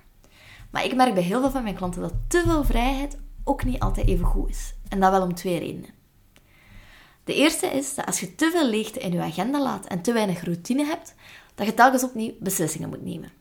Maar 0.71 0.85
ik 0.85 0.95
merk 0.95 1.15
bij 1.15 1.23
heel 1.23 1.41
veel 1.41 1.51
van 1.51 1.63
mijn 1.63 1.75
klanten 1.75 2.01
dat 2.01 2.13
te 2.29 2.43
veel 2.45 2.65
vrijheid 2.65 3.19
ook 3.45 3.65
niet 3.65 3.81
altijd 3.81 4.07
even 4.07 4.27
goed 4.27 4.49
is. 4.49 4.75
En 4.89 5.01
dat 5.01 5.11
wel 5.11 5.23
om 5.23 5.35
twee 5.35 5.59
redenen. 5.59 5.91
De 7.25 7.35
eerste 7.35 7.67
is 7.67 7.95
dat 7.95 8.07
als 8.07 8.21
je 8.21 8.35
te 8.35 8.51
veel 8.51 8.69
leegte 8.69 9.01
in 9.01 9.13
je 9.13 9.23
agenda 9.23 9.63
laat 9.63 9.87
en 9.87 10.03
te 10.03 10.13
weinig 10.13 10.45
routine 10.45 10.85
hebt, 10.85 11.15
dat 11.55 11.67
je 11.67 11.75
telkens 11.75 12.05
opnieuw 12.05 12.33
beslissingen 12.41 12.89
moet 12.89 13.05
nemen. 13.05 13.33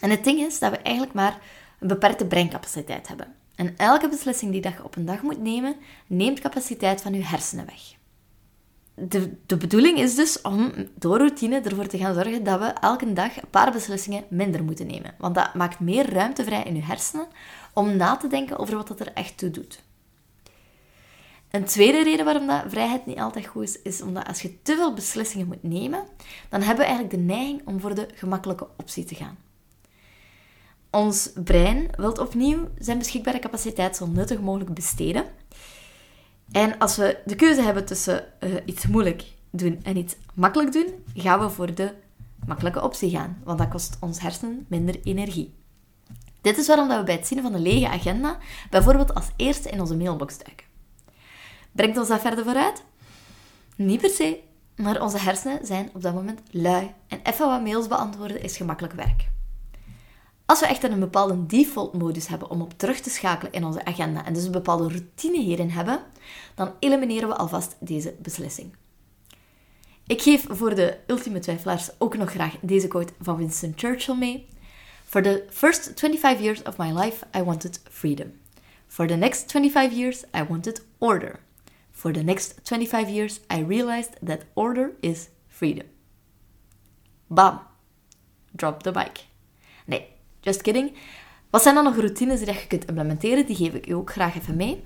En 0.00 0.10
het 0.10 0.24
ding 0.24 0.40
is 0.40 0.58
dat 0.58 0.70
we 0.70 0.78
eigenlijk 0.78 1.14
maar 1.14 1.38
een 1.80 1.88
beperkte 1.88 2.26
breincapaciteit 2.26 3.08
hebben. 3.08 3.34
En 3.54 3.76
elke 3.76 4.08
beslissing 4.08 4.52
die 4.52 4.62
je 4.62 4.84
op 4.84 4.96
een 4.96 5.04
dag 5.04 5.22
moet 5.22 5.40
nemen, 5.40 5.76
neemt 6.06 6.40
capaciteit 6.40 7.02
van 7.02 7.14
je 7.14 7.24
hersenen 7.24 7.66
weg. 7.66 7.94
De, 8.94 9.36
de 9.46 9.56
bedoeling 9.56 9.98
is 9.98 10.14
dus 10.14 10.42
om 10.42 10.72
door 10.94 11.18
routine 11.18 11.60
ervoor 11.60 11.86
te 11.86 11.98
gaan 11.98 12.14
zorgen 12.14 12.44
dat 12.44 12.58
we 12.58 12.66
elke 12.66 13.12
dag 13.12 13.36
een 13.36 13.50
paar 13.50 13.72
beslissingen 13.72 14.24
minder 14.30 14.64
moeten 14.64 14.86
nemen. 14.86 15.14
Want 15.18 15.34
dat 15.34 15.54
maakt 15.54 15.80
meer 15.80 16.12
ruimte 16.12 16.44
vrij 16.44 16.62
in 16.62 16.74
je 16.74 16.82
hersenen 16.82 17.26
om 17.72 17.96
na 17.96 18.16
te 18.16 18.26
denken 18.26 18.58
over 18.58 18.76
wat 18.76 18.88
dat 18.88 19.00
er 19.00 19.12
echt 19.12 19.38
toe 19.38 19.50
doet. 19.50 19.82
Een 21.50 21.64
tweede 21.64 22.02
reden 22.02 22.24
waarom 22.24 22.46
dat 22.46 22.62
vrijheid 22.68 23.06
niet 23.06 23.18
altijd 23.18 23.46
goed 23.46 23.62
is, 23.62 23.82
is 23.82 24.02
omdat 24.02 24.26
als 24.26 24.42
je 24.42 24.62
te 24.62 24.76
veel 24.76 24.94
beslissingen 24.94 25.46
moet 25.46 25.62
nemen, 25.62 26.04
dan 26.48 26.60
hebben 26.60 26.84
we 26.84 26.90
eigenlijk 26.90 27.10
de 27.10 27.32
neiging 27.32 27.62
om 27.64 27.80
voor 27.80 27.94
de 27.94 28.08
gemakkelijke 28.14 28.68
optie 28.76 29.04
te 29.04 29.14
gaan. 29.14 29.38
Ons 30.94 31.30
brein 31.44 31.88
wil 31.96 32.12
opnieuw 32.12 32.68
zijn 32.78 32.98
beschikbare 32.98 33.38
capaciteit 33.38 33.96
zo 33.96 34.06
nuttig 34.06 34.40
mogelijk 34.40 34.74
besteden. 34.74 35.24
En 36.52 36.78
als 36.78 36.96
we 36.96 37.18
de 37.24 37.34
keuze 37.34 37.62
hebben 37.62 37.84
tussen 37.84 38.24
uh, 38.40 38.54
iets 38.64 38.86
moeilijk 38.86 39.24
doen 39.50 39.80
en 39.82 39.96
iets 39.96 40.16
makkelijk 40.34 40.72
doen, 40.72 40.86
gaan 41.14 41.40
we 41.40 41.50
voor 41.50 41.74
de 41.74 41.92
makkelijke 42.46 42.82
optie 42.82 43.10
gaan, 43.10 43.40
want 43.44 43.58
dat 43.58 43.68
kost 43.68 43.96
ons 44.00 44.20
hersenen 44.20 44.66
minder 44.68 45.00
energie. 45.02 45.54
Dit 46.40 46.58
is 46.58 46.66
waarom 46.66 46.88
we 46.88 47.02
bij 47.02 47.14
het 47.14 47.26
zien 47.26 47.42
van 47.42 47.54
een 47.54 47.62
lege 47.62 47.88
agenda 47.88 48.38
bijvoorbeeld 48.70 49.14
als 49.14 49.28
eerste 49.36 49.70
in 49.70 49.80
onze 49.80 49.96
mailbox 49.96 50.38
duiken. 50.38 50.66
Brengt 51.72 51.98
ons 51.98 52.08
dat 52.08 52.20
verder 52.20 52.44
vooruit? 52.44 52.84
Niet 53.76 54.00
per 54.00 54.10
se, 54.10 54.40
maar 54.76 55.02
onze 55.02 55.18
hersenen 55.18 55.66
zijn 55.66 55.90
op 55.94 56.02
dat 56.02 56.14
moment 56.14 56.40
lui 56.50 56.94
en 57.08 57.20
even 57.22 57.48
wat 57.48 57.62
mails 57.62 57.86
beantwoorden 57.86 58.42
is 58.42 58.56
gemakkelijk 58.56 58.94
werk. 58.94 59.32
Als 60.46 60.60
we 60.60 60.66
echter 60.66 60.90
een 60.90 61.00
bepaalde 61.00 61.46
default-modus 61.46 62.26
hebben 62.26 62.50
om 62.50 62.60
op 62.60 62.78
terug 62.78 63.00
te 63.00 63.10
schakelen 63.10 63.52
in 63.52 63.64
onze 63.64 63.84
agenda 63.84 64.24
en 64.24 64.32
dus 64.32 64.44
een 64.44 64.52
bepaalde 64.52 64.88
routine 64.88 65.40
hierin 65.40 65.70
hebben, 65.70 66.00
dan 66.54 66.72
elimineren 66.78 67.28
we 67.28 67.36
alvast 67.36 67.76
deze 67.78 68.14
beslissing. 68.18 68.74
Ik 70.06 70.22
geef 70.22 70.46
voor 70.48 70.74
de 70.74 70.98
ultieme 71.06 71.38
twijfelaars 71.38 71.90
ook 71.98 72.16
nog 72.16 72.30
graag 72.30 72.56
deze 72.60 72.88
quote 72.88 73.12
van 73.20 73.36
Winston 73.36 73.72
Churchill 73.76 74.16
mee. 74.16 74.48
For 75.04 75.22
the 75.22 75.44
first 75.50 75.92
25 75.94 76.40
years 76.40 76.62
of 76.62 76.76
my 76.76 76.92
life, 76.92 77.26
I 77.36 77.42
wanted 77.42 77.80
freedom. 77.90 78.32
For 78.86 79.06
the 79.06 79.14
next 79.14 79.50
25 79.50 79.92
years, 79.92 80.22
I 80.34 80.44
wanted 80.48 80.84
order. 80.98 81.40
For 81.90 82.12
the 82.12 82.22
next 82.22 82.54
25 82.62 83.08
years, 83.08 83.40
I 83.52 83.64
realized 83.64 84.10
that 84.26 84.44
order 84.52 84.90
is 85.00 85.28
freedom. 85.48 85.86
Bam! 87.26 87.60
Drop 88.50 88.82
the 88.82 88.90
bike. 88.90 89.20
Nee, 89.86 90.13
Just 90.44 90.62
kidding. 90.62 90.92
Wat 91.50 91.62
zijn 91.62 91.74
dan 91.74 91.84
nog 91.84 91.96
routines 91.96 92.40
die 92.40 92.52
je 92.52 92.66
kunt 92.66 92.84
implementeren? 92.84 93.46
Die 93.46 93.56
geef 93.56 93.74
ik 93.74 93.86
u 93.86 93.92
ook 93.92 94.10
graag 94.10 94.36
even 94.36 94.56
mee. 94.56 94.84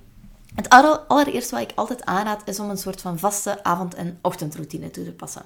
Het 0.55 0.69
allereerste 1.09 1.55
wat 1.55 1.71
ik 1.71 1.73
altijd 1.75 2.05
aanraad 2.05 2.49
is 2.49 2.61
om 2.61 2.71
een 2.71 2.79
soort 2.79 3.01
van 3.01 3.19
vaste 3.19 3.65
avond- 3.65 3.95
en 3.95 4.19
ochtendroutine 4.23 4.91
toe 4.91 5.05
te 5.05 5.13
passen. 5.13 5.43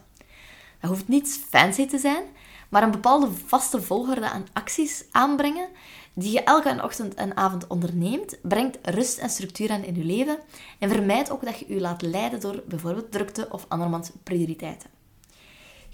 Dat 0.81 0.91
hoeft 0.91 1.09
niets 1.09 1.37
fancy 1.49 1.87
te 1.87 1.99
zijn, 1.99 2.25
maar 2.69 2.83
een 2.83 2.91
bepaalde 2.91 3.29
vaste 3.47 3.83
volgorde 3.83 4.31
aan 4.31 4.47
acties 4.53 5.05
aanbrengen 5.11 5.69
die 6.15 6.33
je 6.33 6.43
elke 6.43 6.83
ochtend 6.83 7.15
en 7.15 7.37
avond 7.37 7.67
onderneemt, 7.67 8.39
brengt 8.43 8.79
rust 8.83 9.19
en 9.19 9.31
structuur 9.31 9.71
aan 9.71 9.85
in 9.85 9.95
je 9.95 10.05
leven 10.05 10.39
en 10.79 10.89
vermijdt 10.89 11.31
ook 11.31 11.45
dat 11.45 11.59
je 11.59 11.75
je 11.75 11.81
laat 11.81 12.03
leiden 12.03 12.41
door 12.41 12.63
bijvoorbeeld 12.69 13.13
drukte 13.13 13.47
of 13.51 13.65
andermans 13.69 14.11
prioriteiten. 14.23 14.91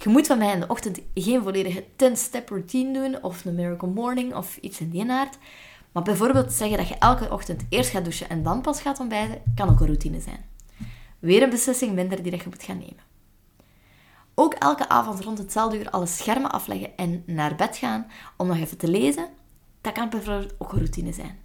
Je 0.01 0.09
moet 0.09 0.27
van 0.27 0.39
mij 0.39 0.53
in 0.53 0.61
de 0.61 0.67
ochtend 0.67 1.01
geen 1.15 1.43
volledige 1.43 1.85
10-step 1.85 2.49
routine 2.49 2.93
doen 2.93 3.23
of 3.23 3.45
een 3.45 3.55
miracle 3.55 3.89
morning 3.89 4.35
of 4.35 4.57
iets 4.57 4.81
in 4.81 4.91
die 4.91 5.11
aard. 5.11 5.39
Maar 5.93 6.03
bijvoorbeeld 6.03 6.53
zeggen 6.53 6.77
dat 6.77 6.89
je 6.89 6.99
elke 6.99 7.31
ochtend 7.31 7.65
eerst 7.69 7.91
gaat 7.91 8.05
douchen 8.05 8.29
en 8.29 8.43
dan 8.43 8.61
pas 8.61 8.81
gaat 8.81 9.01
ontbijten, 9.01 9.43
kan 9.55 9.69
ook 9.69 9.81
een 9.81 9.87
routine 9.87 10.21
zijn. 10.21 10.45
Weer 11.19 11.43
een 11.43 11.51
beslissing 11.51 11.95
minder 11.95 12.23
die 12.23 12.37
je 12.37 12.43
moet 12.45 12.63
gaan 12.63 12.79
nemen. 12.79 13.07
Ook 14.35 14.55
elke 14.55 14.89
avond 14.89 15.21
rond 15.21 15.39
hetzelfde 15.39 15.79
uur 15.79 15.91
alle 15.91 16.07
schermen 16.07 16.51
afleggen 16.51 16.97
en 16.97 17.23
naar 17.27 17.55
bed 17.55 17.77
gaan 17.77 18.07
om 18.37 18.47
nog 18.47 18.57
even 18.57 18.77
te 18.79 18.89
lezen, 18.89 19.29
dat 19.81 19.93
kan 19.93 20.09
bijvoorbeeld 20.09 20.55
ook 20.59 20.73
een 20.73 20.79
routine 20.79 21.13
zijn. 21.13 21.39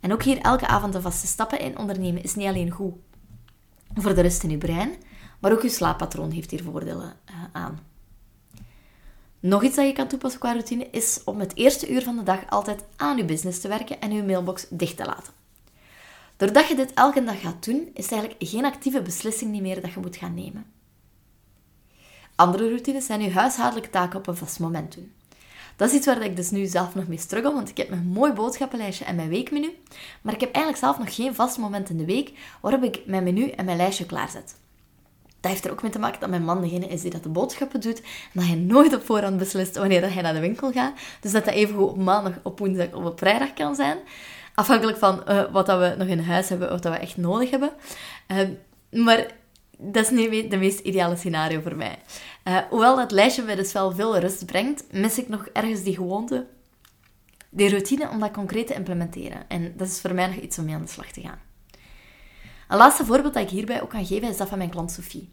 En 0.00 0.12
ook 0.12 0.22
hier 0.22 0.38
elke 0.38 0.66
avond 0.66 0.92
de 0.92 1.00
vaste 1.00 1.26
stappen 1.26 1.60
in 1.60 1.78
ondernemen 1.78 2.22
is 2.22 2.34
niet 2.34 2.46
alleen 2.46 2.70
goed 2.70 2.94
voor 3.94 4.14
de 4.14 4.20
rust 4.20 4.42
in 4.42 4.50
je 4.50 4.58
brein, 4.58 4.94
maar 5.44 5.52
ook 5.52 5.62
je 5.62 5.68
slaappatroon 5.68 6.30
heeft 6.30 6.50
hier 6.50 6.62
voordelen 6.62 7.16
uh, 7.30 7.36
aan. 7.52 7.80
Nog 9.40 9.62
iets 9.62 9.76
dat 9.76 9.86
je 9.86 9.92
kan 9.92 10.08
toepassen 10.08 10.40
qua 10.40 10.52
routine 10.52 10.88
is 10.90 11.20
om 11.24 11.40
het 11.40 11.56
eerste 11.56 11.90
uur 11.90 12.02
van 12.02 12.16
de 12.16 12.22
dag 12.22 12.50
altijd 12.50 12.84
aan 12.96 13.16
je 13.16 13.24
business 13.24 13.60
te 13.60 13.68
werken 13.68 14.00
en 14.00 14.12
je 14.12 14.22
mailbox 14.22 14.66
dicht 14.70 14.96
te 14.96 15.04
laten. 15.04 15.32
Doordat 16.36 16.68
je 16.68 16.74
dit 16.74 16.94
elke 16.94 17.24
dag 17.24 17.40
gaat 17.40 17.64
doen, 17.64 17.90
is 17.94 18.04
het 18.04 18.12
eigenlijk 18.12 18.50
geen 18.50 18.64
actieve 18.64 19.02
beslissing 19.02 19.60
meer 19.60 19.80
dat 19.80 19.92
je 19.92 20.00
moet 20.00 20.16
gaan 20.16 20.34
nemen. 20.34 20.66
Andere 22.34 22.68
routines 22.68 23.06
zijn 23.06 23.20
je 23.20 23.30
huishoudelijke 23.30 23.90
taken 23.90 24.18
op 24.18 24.26
een 24.26 24.36
vast 24.36 24.60
moment 24.60 24.94
doen. 24.94 25.12
Dat 25.76 25.88
is 25.88 25.94
iets 25.94 26.06
waar 26.06 26.22
ik 26.22 26.36
dus 26.36 26.50
nu 26.50 26.66
zelf 26.66 26.94
nog 26.94 27.06
mee 27.06 27.18
struggle, 27.18 27.52
want 27.52 27.68
ik 27.68 27.76
heb 27.76 27.88
mijn 27.88 28.06
mooi 28.06 28.32
boodschappenlijstje 28.32 29.04
en 29.04 29.16
mijn 29.16 29.28
weekmenu, 29.28 29.78
maar 30.22 30.34
ik 30.34 30.40
heb 30.40 30.52
eigenlijk 30.52 30.84
zelf 30.84 30.98
nog 30.98 31.14
geen 31.14 31.34
vast 31.34 31.58
moment 31.58 31.90
in 31.90 31.98
de 31.98 32.04
week 32.04 32.32
waarop 32.60 32.82
ik 32.82 33.06
mijn 33.06 33.24
menu 33.24 33.48
en 33.48 33.64
mijn 33.64 33.76
lijstje 33.76 34.06
klaarzet. 34.06 34.62
Dat 35.44 35.52
heeft 35.52 35.64
er 35.64 35.72
ook 35.72 35.82
mee 35.82 35.90
te 35.90 35.98
maken 35.98 36.20
dat 36.20 36.28
mijn 36.28 36.44
man 36.44 36.60
degene 36.60 36.86
is 36.86 37.00
die 37.00 37.10
dat 37.10 37.22
de 37.22 37.28
boodschappen 37.28 37.80
doet. 37.80 38.00
En 38.00 38.30
dat 38.32 38.44
hij 38.44 38.54
nooit 38.54 38.94
op 38.94 39.04
voorhand 39.04 39.36
beslist 39.36 39.76
wanneer 39.76 40.12
hij 40.12 40.22
naar 40.22 40.32
de 40.34 40.40
winkel 40.40 40.72
gaat. 40.72 40.92
Dus 41.20 41.32
dat 41.32 41.44
dat 41.44 41.54
even 41.54 41.78
op 41.78 41.96
maandag, 41.96 42.32
op 42.42 42.58
woensdag 42.58 42.92
of 42.92 43.04
op 43.04 43.18
vrijdag 43.18 43.54
kan 43.54 43.74
zijn. 43.74 43.98
Afhankelijk 44.54 44.98
van 44.98 45.22
uh, 45.28 45.42
wat 45.52 45.66
dat 45.66 45.78
we 45.78 45.94
nog 45.98 46.08
in 46.08 46.18
huis 46.18 46.48
hebben 46.48 46.72
of 46.72 46.80
dat 46.80 46.92
we 46.92 46.98
echt 46.98 47.16
nodig 47.16 47.50
hebben. 47.50 47.72
Uh, 48.28 48.38
maar 49.04 49.26
dat 49.78 50.04
is 50.04 50.10
niet 50.10 50.50
de 50.50 50.56
meest 50.56 50.78
ideale 50.78 51.16
scenario 51.16 51.60
voor 51.60 51.76
mij. 51.76 51.98
Uh, 52.44 52.58
hoewel 52.70 52.96
dat 52.96 53.10
lijstje 53.10 53.42
mij 53.42 53.54
dus 53.54 53.72
wel 53.72 53.92
veel 53.92 54.18
rust 54.18 54.46
brengt, 54.46 54.84
mis 54.90 55.18
ik 55.18 55.28
nog 55.28 55.46
ergens 55.52 55.82
die 55.82 55.94
gewoonte, 55.94 56.46
die 57.50 57.68
routine 57.68 58.10
om 58.10 58.20
dat 58.20 58.30
concreet 58.30 58.66
te 58.66 58.74
implementeren. 58.74 59.48
En 59.48 59.72
dat 59.76 59.88
is 59.88 60.00
voor 60.00 60.14
mij 60.14 60.26
nog 60.26 60.36
iets 60.36 60.58
om 60.58 60.64
mee 60.64 60.74
aan 60.74 60.82
de 60.82 60.88
slag 60.88 61.10
te 61.10 61.20
gaan. 61.20 61.38
Een 62.68 62.76
laatste 62.76 63.04
voorbeeld 63.04 63.34
dat 63.34 63.42
ik 63.42 63.50
hierbij 63.50 63.82
ook 63.82 63.90
kan 63.90 64.06
geven 64.06 64.28
is 64.28 64.36
dat 64.36 64.48
van 64.48 64.58
mijn 64.58 64.70
klant 64.70 64.90
Sophie. 64.90 65.32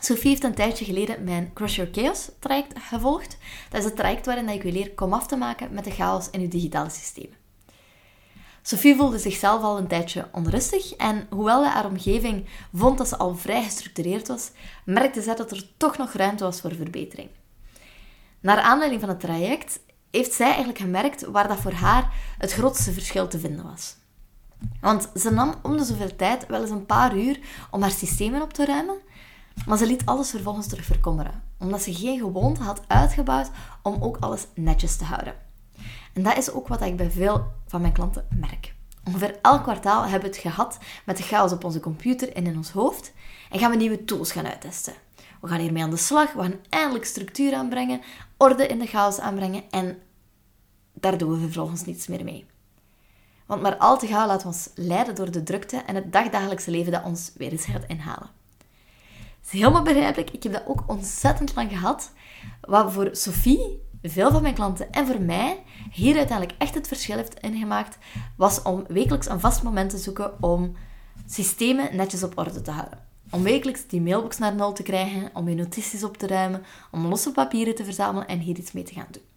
Sophie 0.00 0.30
heeft 0.30 0.44
een 0.44 0.54
tijdje 0.54 0.84
geleden 0.84 1.24
mijn 1.24 1.52
Crush 1.52 1.76
Your 1.76 1.92
Chaos 1.92 2.30
traject 2.38 2.78
gevolgd. 2.78 3.38
Dat 3.70 3.80
is 3.80 3.84
het 3.84 3.96
traject 3.96 4.26
waarin 4.26 4.48
ik 4.48 4.62
je 4.62 4.72
leer 4.72 4.94
komaf 4.94 5.26
te 5.26 5.36
maken 5.36 5.72
met 5.72 5.84
de 5.84 5.90
chaos 5.90 6.30
in 6.30 6.40
uw 6.40 6.48
digitale 6.48 6.90
systemen. 6.90 7.36
Sophie 8.62 8.96
voelde 8.96 9.18
zichzelf 9.18 9.62
al 9.62 9.78
een 9.78 9.86
tijdje 9.86 10.28
onrustig 10.32 10.94
en 10.94 11.26
hoewel 11.30 11.66
haar 11.66 11.86
omgeving 11.86 12.46
vond 12.74 12.98
dat 12.98 13.08
ze 13.08 13.16
al 13.16 13.36
vrij 13.36 13.62
gestructureerd 13.62 14.28
was, 14.28 14.50
merkte 14.84 15.22
zij 15.22 15.34
dat 15.34 15.50
er 15.50 15.70
toch 15.76 15.96
nog 15.96 16.12
ruimte 16.12 16.44
was 16.44 16.60
voor 16.60 16.74
verbetering. 16.74 17.28
Naar 18.40 18.60
aanleiding 18.60 19.00
van 19.00 19.10
het 19.10 19.20
traject 19.20 19.80
heeft 20.10 20.32
zij 20.32 20.46
eigenlijk 20.46 20.78
gemerkt 20.78 21.24
waar 21.26 21.48
dat 21.48 21.60
voor 21.60 21.72
haar 21.72 22.12
het 22.38 22.52
grootste 22.52 22.92
verschil 22.92 23.28
te 23.28 23.38
vinden 23.38 23.64
was. 23.64 23.96
Want 24.80 25.10
ze 25.14 25.30
nam 25.30 25.54
om 25.62 25.76
de 25.76 25.84
zoveel 25.84 26.16
tijd 26.16 26.46
wel 26.46 26.60
eens 26.60 26.70
een 26.70 26.86
paar 26.86 27.16
uur 27.16 27.40
om 27.70 27.82
haar 27.82 27.90
systemen 27.90 28.42
op 28.42 28.52
te 28.52 28.64
ruimen, 28.64 28.98
maar 29.66 29.78
ze 29.78 29.86
liet 29.86 30.06
alles 30.06 30.30
vervolgens 30.30 30.66
terug 30.66 30.84
verkommeren, 30.84 31.42
omdat 31.58 31.82
ze 31.82 31.94
geen 31.94 32.18
gewoonte 32.18 32.62
had 32.62 32.82
uitgebouwd 32.86 33.50
om 33.82 34.02
ook 34.02 34.16
alles 34.16 34.46
netjes 34.54 34.96
te 34.96 35.04
houden. 35.04 35.34
En 36.14 36.22
dat 36.22 36.36
is 36.36 36.50
ook 36.50 36.68
wat 36.68 36.82
ik 36.82 36.96
bij 36.96 37.10
veel 37.10 37.46
van 37.66 37.80
mijn 37.80 37.92
klanten 37.92 38.26
merk. 38.34 38.74
Ongeveer 39.04 39.38
elk 39.42 39.62
kwartaal 39.62 40.02
hebben 40.02 40.20
we 40.20 40.36
het 40.36 40.44
gehad 40.44 40.78
met 41.06 41.16
de 41.16 41.22
chaos 41.22 41.52
op 41.52 41.64
onze 41.64 41.80
computer 41.80 42.32
en 42.32 42.46
in 42.46 42.56
ons 42.56 42.70
hoofd 42.70 43.12
en 43.50 43.58
gaan 43.58 43.70
we 43.70 43.76
nieuwe 43.76 44.04
tools 44.04 44.32
gaan 44.32 44.46
uittesten. 44.46 44.92
We 45.40 45.48
gaan 45.48 45.60
hiermee 45.60 45.82
aan 45.82 45.90
de 45.90 45.96
slag, 45.96 46.32
we 46.32 46.40
gaan 46.40 46.60
eindelijk 46.68 47.04
structuur 47.04 47.54
aanbrengen, 47.54 48.00
orde 48.36 48.66
in 48.66 48.78
de 48.78 48.86
chaos 48.86 49.18
aanbrengen 49.18 49.70
en 49.70 49.98
daar 50.94 51.18
doen 51.18 51.30
we 51.30 51.38
vervolgens 51.38 51.84
niets 51.84 52.06
meer 52.06 52.24
mee. 52.24 52.46
Want 53.48 53.62
maar 53.62 53.76
al 53.76 53.98
te 53.98 54.06
gauw 54.06 54.26
laten 54.26 54.48
we 54.48 54.54
ons 54.54 54.70
leiden 54.74 55.14
door 55.14 55.30
de 55.30 55.42
drukte 55.42 55.76
en 55.76 55.94
het 55.94 56.12
dagdagelijkse 56.12 56.70
leven 56.70 56.92
dat 56.92 57.04
ons 57.04 57.32
weer 57.36 57.52
eens 57.52 57.64
gaat 57.64 57.84
inhalen. 57.86 58.30
Het 59.08 59.46
is 59.52 59.52
helemaal 59.52 59.82
begrijpelijk. 59.82 60.30
Ik 60.30 60.42
heb 60.42 60.52
dat 60.52 60.66
ook 60.66 60.82
ontzettend 60.86 61.54
lang 61.54 61.70
gehad. 61.70 62.12
Wat 62.60 62.92
voor 62.92 63.08
Sophie, 63.12 63.82
veel 64.02 64.30
van 64.30 64.42
mijn 64.42 64.54
klanten 64.54 64.92
en 64.92 65.06
voor 65.06 65.20
mij 65.20 65.62
hier 65.90 66.16
uiteindelijk 66.16 66.58
echt 66.58 66.74
het 66.74 66.88
verschil 66.88 67.16
heeft 67.16 67.40
ingemaakt, 67.40 67.98
was 68.36 68.62
om 68.62 68.84
wekelijks 68.88 69.28
een 69.28 69.40
vast 69.40 69.62
moment 69.62 69.90
te 69.90 69.98
zoeken 69.98 70.42
om 70.42 70.76
systemen 71.26 71.96
netjes 71.96 72.22
op 72.22 72.38
orde 72.38 72.62
te 72.62 72.70
houden. 72.70 73.06
Om 73.30 73.42
wekelijks 73.42 73.86
die 73.86 74.00
mailbox 74.00 74.38
naar 74.38 74.54
nul 74.54 74.72
te 74.72 74.82
krijgen, 74.82 75.30
om 75.34 75.48
je 75.48 75.54
notities 75.54 76.04
op 76.04 76.16
te 76.16 76.26
ruimen, 76.26 76.62
om 76.90 77.06
losse 77.06 77.32
papieren 77.32 77.74
te 77.74 77.84
verzamelen 77.84 78.28
en 78.28 78.38
hier 78.38 78.58
iets 78.58 78.72
mee 78.72 78.84
te 78.84 78.94
gaan 78.94 79.08
doen. 79.10 79.27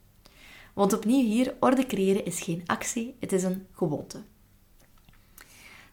Want 0.74 0.94
opnieuw 0.94 1.26
hier, 1.26 1.56
orde 1.60 1.86
creëren 1.86 2.26
is 2.26 2.42
geen 2.42 2.64
actie, 2.66 3.16
het 3.20 3.32
is 3.32 3.44
een 3.44 3.68
gewoonte. 3.72 4.24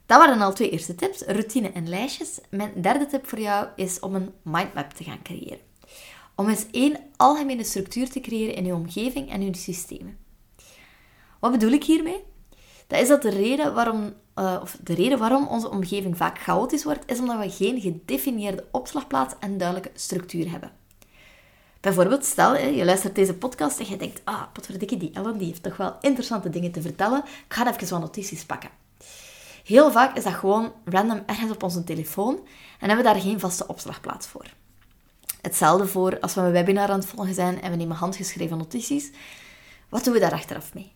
Dat 0.06 0.18
waren 0.18 0.40
al 0.40 0.52
twee 0.52 0.70
eerste 0.70 0.94
tips, 0.94 1.20
routine 1.20 1.72
en 1.72 1.88
lijstjes. 1.88 2.38
Mijn 2.50 2.72
derde 2.80 3.06
tip 3.06 3.26
voor 3.26 3.40
jou 3.40 3.68
is 3.76 4.00
om 4.00 4.14
een 4.14 4.32
mindmap 4.42 4.90
te 4.90 5.04
gaan 5.04 5.22
creëren. 5.22 5.60
Om 6.34 6.48
eens 6.48 6.66
één 6.70 6.98
algemene 7.16 7.64
structuur 7.64 8.10
te 8.10 8.20
creëren 8.20 8.54
in 8.54 8.64
je 8.64 8.74
omgeving 8.74 9.30
en 9.30 9.42
je 9.42 9.56
systemen. 9.56 10.18
Wat 11.40 11.50
bedoel 11.50 11.70
ik 11.70 11.84
hiermee? 11.84 12.24
Dat 12.86 13.00
is 13.00 13.08
dat 13.08 13.22
de 13.22 13.30
reden 13.30 13.74
waarom, 13.74 14.12
uh, 14.38 14.58
of 14.62 14.78
de 14.82 14.94
reden 14.94 15.18
waarom 15.18 15.46
onze 15.46 15.70
omgeving 15.70 16.16
vaak 16.16 16.38
chaotisch 16.38 16.84
wordt, 16.84 17.10
is 17.10 17.18
omdat 17.18 17.38
we 17.38 17.50
geen 17.50 17.80
gedefinieerde 17.80 18.66
opslagplaats 18.70 19.34
en 19.40 19.58
duidelijke 19.58 19.90
structuur 19.94 20.50
hebben. 20.50 20.72
Bijvoorbeeld, 21.80 22.24
stel 22.24 22.56
je 22.56 22.84
luistert 22.84 23.14
deze 23.14 23.34
podcast 23.34 23.78
en 23.78 23.88
je 23.88 23.96
denkt, 23.96 24.20
ah, 24.24 24.42
potverdikke, 24.52 24.96
die 24.96 25.10
Ellen 25.12 25.38
die 25.38 25.46
heeft 25.46 25.62
toch 25.62 25.76
wel 25.76 25.96
interessante 26.00 26.50
dingen 26.50 26.72
te 26.72 26.82
vertellen. 26.82 27.18
Ik 27.24 27.54
ga 27.54 27.74
even 27.74 27.88
wat 27.88 28.00
notities 28.00 28.44
pakken. 28.44 28.70
Heel 29.64 29.92
vaak 29.92 30.16
is 30.16 30.24
dat 30.24 30.34
gewoon 30.34 30.72
random 30.84 31.22
ergens 31.26 31.50
op 31.50 31.62
onze 31.62 31.84
telefoon 31.84 32.34
en 32.80 32.88
hebben 32.88 32.96
we 32.96 33.12
daar 33.12 33.22
geen 33.22 33.40
vaste 33.40 33.66
opslagplaats 33.66 34.26
voor. 34.26 34.46
Hetzelfde 35.40 35.86
voor 35.86 36.20
als 36.20 36.34
we 36.34 36.40
een 36.40 36.52
webinar 36.52 36.88
aan 36.88 36.98
het 36.98 37.08
volgen 37.08 37.34
zijn 37.34 37.62
en 37.62 37.70
we 37.70 37.76
nemen 37.76 37.96
handgeschreven 37.96 38.58
notities. 38.58 39.10
Wat 39.88 40.04
doen 40.04 40.12
we 40.12 40.20
daar 40.20 40.32
achteraf 40.32 40.74
mee? 40.74 40.92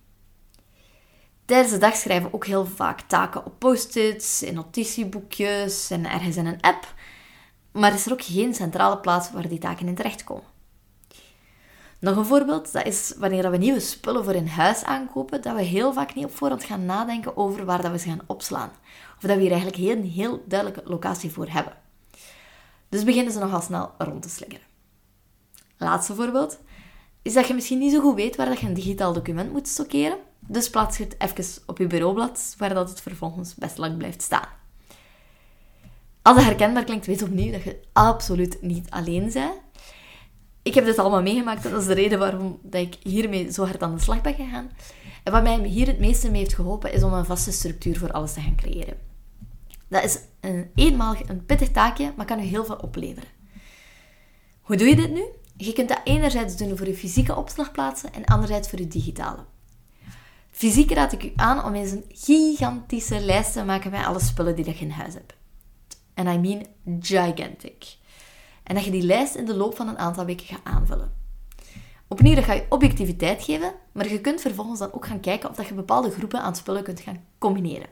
Tijdens 1.45 1.73
de 1.73 1.79
dag 1.79 1.97
schrijven 1.97 2.29
we 2.29 2.35
ook 2.35 2.47
heel 2.47 2.67
vaak 2.67 3.01
taken 3.01 3.45
op 3.45 3.59
post-its, 3.59 4.43
in 4.43 4.55
notitieboekjes 4.55 5.91
en 5.91 6.11
ergens 6.11 6.37
in 6.37 6.47
een 6.47 6.61
app. 6.61 6.95
Maar 7.73 7.95
is 7.95 8.07
er 8.07 8.13
ook 8.13 8.23
geen 8.23 8.55
centrale 8.55 8.99
plaats 8.99 9.31
waar 9.31 9.49
die 9.49 9.59
taken 9.59 9.87
in 9.87 9.95
terechtkomen. 9.95 10.52
Nog 12.03 12.17
een 12.17 12.25
voorbeeld, 12.25 12.73
dat 12.73 12.87
is 12.87 13.15
wanneer 13.17 13.51
we 13.51 13.57
nieuwe 13.57 13.81
spullen 13.81 14.25
voor 14.25 14.35
in 14.35 14.47
huis 14.47 14.85
aankopen, 14.85 15.43
dat 15.43 15.55
we 15.55 15.63
heel 15.63 15.93
vaak 15.93 16.15
niet 16.15 16.25
op 16.25 16.37
voorhand 16.37 16.65
gaan 16.65 16.85
nadenken 16.85 17.37
over 17.37 17.65
waar 17.65 17.83
dat 17.83 17.91
we 17.91 17.99
ze 17.99 18.09
gaan 18.09 18.25
opslaan. 18.27 18.71
Of 19.17 19.21
dat 19.21 19.37
we 19.37 19.43
hier 19.43 19.51
eigenlijk 19.51 19.83
een 19.83 20.05
heel 20.05 20.45
duidelijke 20.47 20.91
locatie 20.91 21.31
voor 21.31 21.49
hebben. 21.49 21.73
Dus 22.89 23.05
beginnen 23.05 23.33
ze 23.33 23.39
nogal 23.39 23.61
snel 23.61 23.91
rond 23.99 24.23
te 24.23 24.29
slingeren. 24.29 24.67
Laatste 25.77 26.15
voorbeeld 26.15 26.59
is 27.23 27.33
dat 27.33 27.47
je 27.47 27.55
misschien 27.55 27.79
niet 27.79 27.93
zo 27.93 28.01
goed 28.01 28.15
weet 28.15 28.37
waar 28.37 28.47
dat 28.47 28.61
je 28.61 28.67
een 28.67 28.75
digitaal 28.75 29.13
document 29.13 29.53
moet 29.53 29.69
stockeren. 29.69 30.19
Dus 30.39 30.71
plaats 30.71 30.99
je 30.99 31.05
het 31.05 31.15
even 31.19 31.63
op 31.67 31.79
je 31.79 31.87
bureaublad, 31.87 32.55
waar 32.59 32.75
dat 32.75 32.89
het 32.89 33.01
vervolgens 33.01 33.55
best 33.55 33.79
lang 33.79 33.97
blijft 33.97 34.23
staan. 34.23 34.49
Als 36.23 36.37
het 36.37 36.47
herkenbaar 36.47 36.85
klinkt, 36.85 37.07
weet 37.07 37.23
opnieuw 37.23 37.53
dat 37.53 37.63
je 37.63 37.81
absoluut 37.93 38.63
niet 38.63 38.91
alleen 38.91 39.33
bent 39.33 39.62
ik 40.63 40.75
heb 40.75 40.85
dit 40.85 40.99
allemaal 40.99 41.23
meegemaakt 41.23 41.65
en 41.65 41.71
dat 41.71 41.81
is 41.81 41.87
de 41.87 41.95
reden 41.95 42.19
waarom 42.19 42.59
dat 42.63 42.81
ik 42.81 42.97
hiermee 43.03 43.53
zo 43.53 43.65
hard 43.65 43.83
aan 43.83 43.95
de 43.95 44.01
slag 44.01 44.21
ben 44.21 44.35
gegaan. 44.35 44.71
En 45.23 45.33
wat 45.33 45.43
mij 45.43 45.59
hier 45.59 45.87
het 45.87 45.99
meeste 45.99 46.31
mee 46.31 46.41
heeft 46.41 46.55
geholpen, 46.55 46.93
is 46.93 47.03
om 47.03 47.13
een 47.13 47.25
vaste 47.25 47.53
structuur 47.53 47.99
voor 47.99 48.13
alles 48.13 48.33
te 48.33 48.41
gaan 48.41 48.57
creëren. 48.57 48.97
Dat 49.89 50.05
is 50.05 50.19
een 50.41 50.71
eenmalig 50.75 51.29
een 51.29 51.45
pittig 51.47 51.71
taakje, 51.71 52.13
maar 52.17 52.27
kan 52.27 52.39
u 52.39 52.43
heel 52.43 52.65
veel 52.65 52.77
opleveren. 52.77 53.29
Hoe 54.61 54.77
doe 54.77 54.89
je 54.89 54.97
dit 54.97 55.11
nu? 55.11 55.25
Je 55.57 55.73
kunt 55.73 55.89
dat 55.89 56.01
enerzijds 56.05 56.57
doen 56.57 56.77
voor 56.77 56.87
je 56.87 56.95
fysieke 56.95 57.37
opslagplaatsen 57.37 58.13
en 58.13 58.25
anderzijds 58.25 58.69
voor 58.69 58.79
je 58.79 58.89
digitale. 58.89 59.45
Fysiek 60.51 60.93
raad 60.93 61.13
ik 61.13 61.25
u 61.25 61.33
aan 61.37 61.65
om 61.65 61.75
eens 61.75 61.91
een 61.91 62.05
gigantische 62.09 63.21
lijst 63.21 63.53
te 63.53 63.65
maken 63.65 63.91
met 63.91 64.05
alle 64.05 64.21
spullen 64.21 64.57
die 64.57 64.65
je 64.65 64.75
in 64.75 64.91
huis 64.91 65.15
hebt. 65.15 65.35
En 66.15 66.27
I 66.27 66.39
mean 66.39 66.67
gigantic. 67.01 67.97
En 68.73 68.79
dat 68.79 68.87
je 68.87 68.99
die 69.01 69.07
lijst 69.07 69.35
in 69.35 69.45
de 69.45 69.55
loop 69.55 69.77
van 69.77 69.89
een 69.89 69.99
aantal 69.99 70.25
weken 70.25 70.47
gaat 70.47 70.61
aanvullen. 70.63 71.13
Opnieuw, 72.09 72.35
dat 72.35 72.45
ga 72.45 72.53
je 72.53 72.67
objectiviteit 72.69 73.43
geven, 73.43 73.73
maar 73.93 74.09
je 74.09 74.21
kunt 74.21 74.41
vervolgens 74.41 74.79
dan 74.79 74.93
ook 74.93 75.07
gaan 75.07 75.21
kijken 75.21 75.51
of 75.51 75.57
dat 75.57 75.67
je 75.67 75.75
bepaalde 75.75 76.11
groepen 76.11 76.41
aan 76.41 76.57
spullen 76.57 76.83
kunt 76.83 77.01
gaan 77.01 77.25
combineren. 77.39 77.87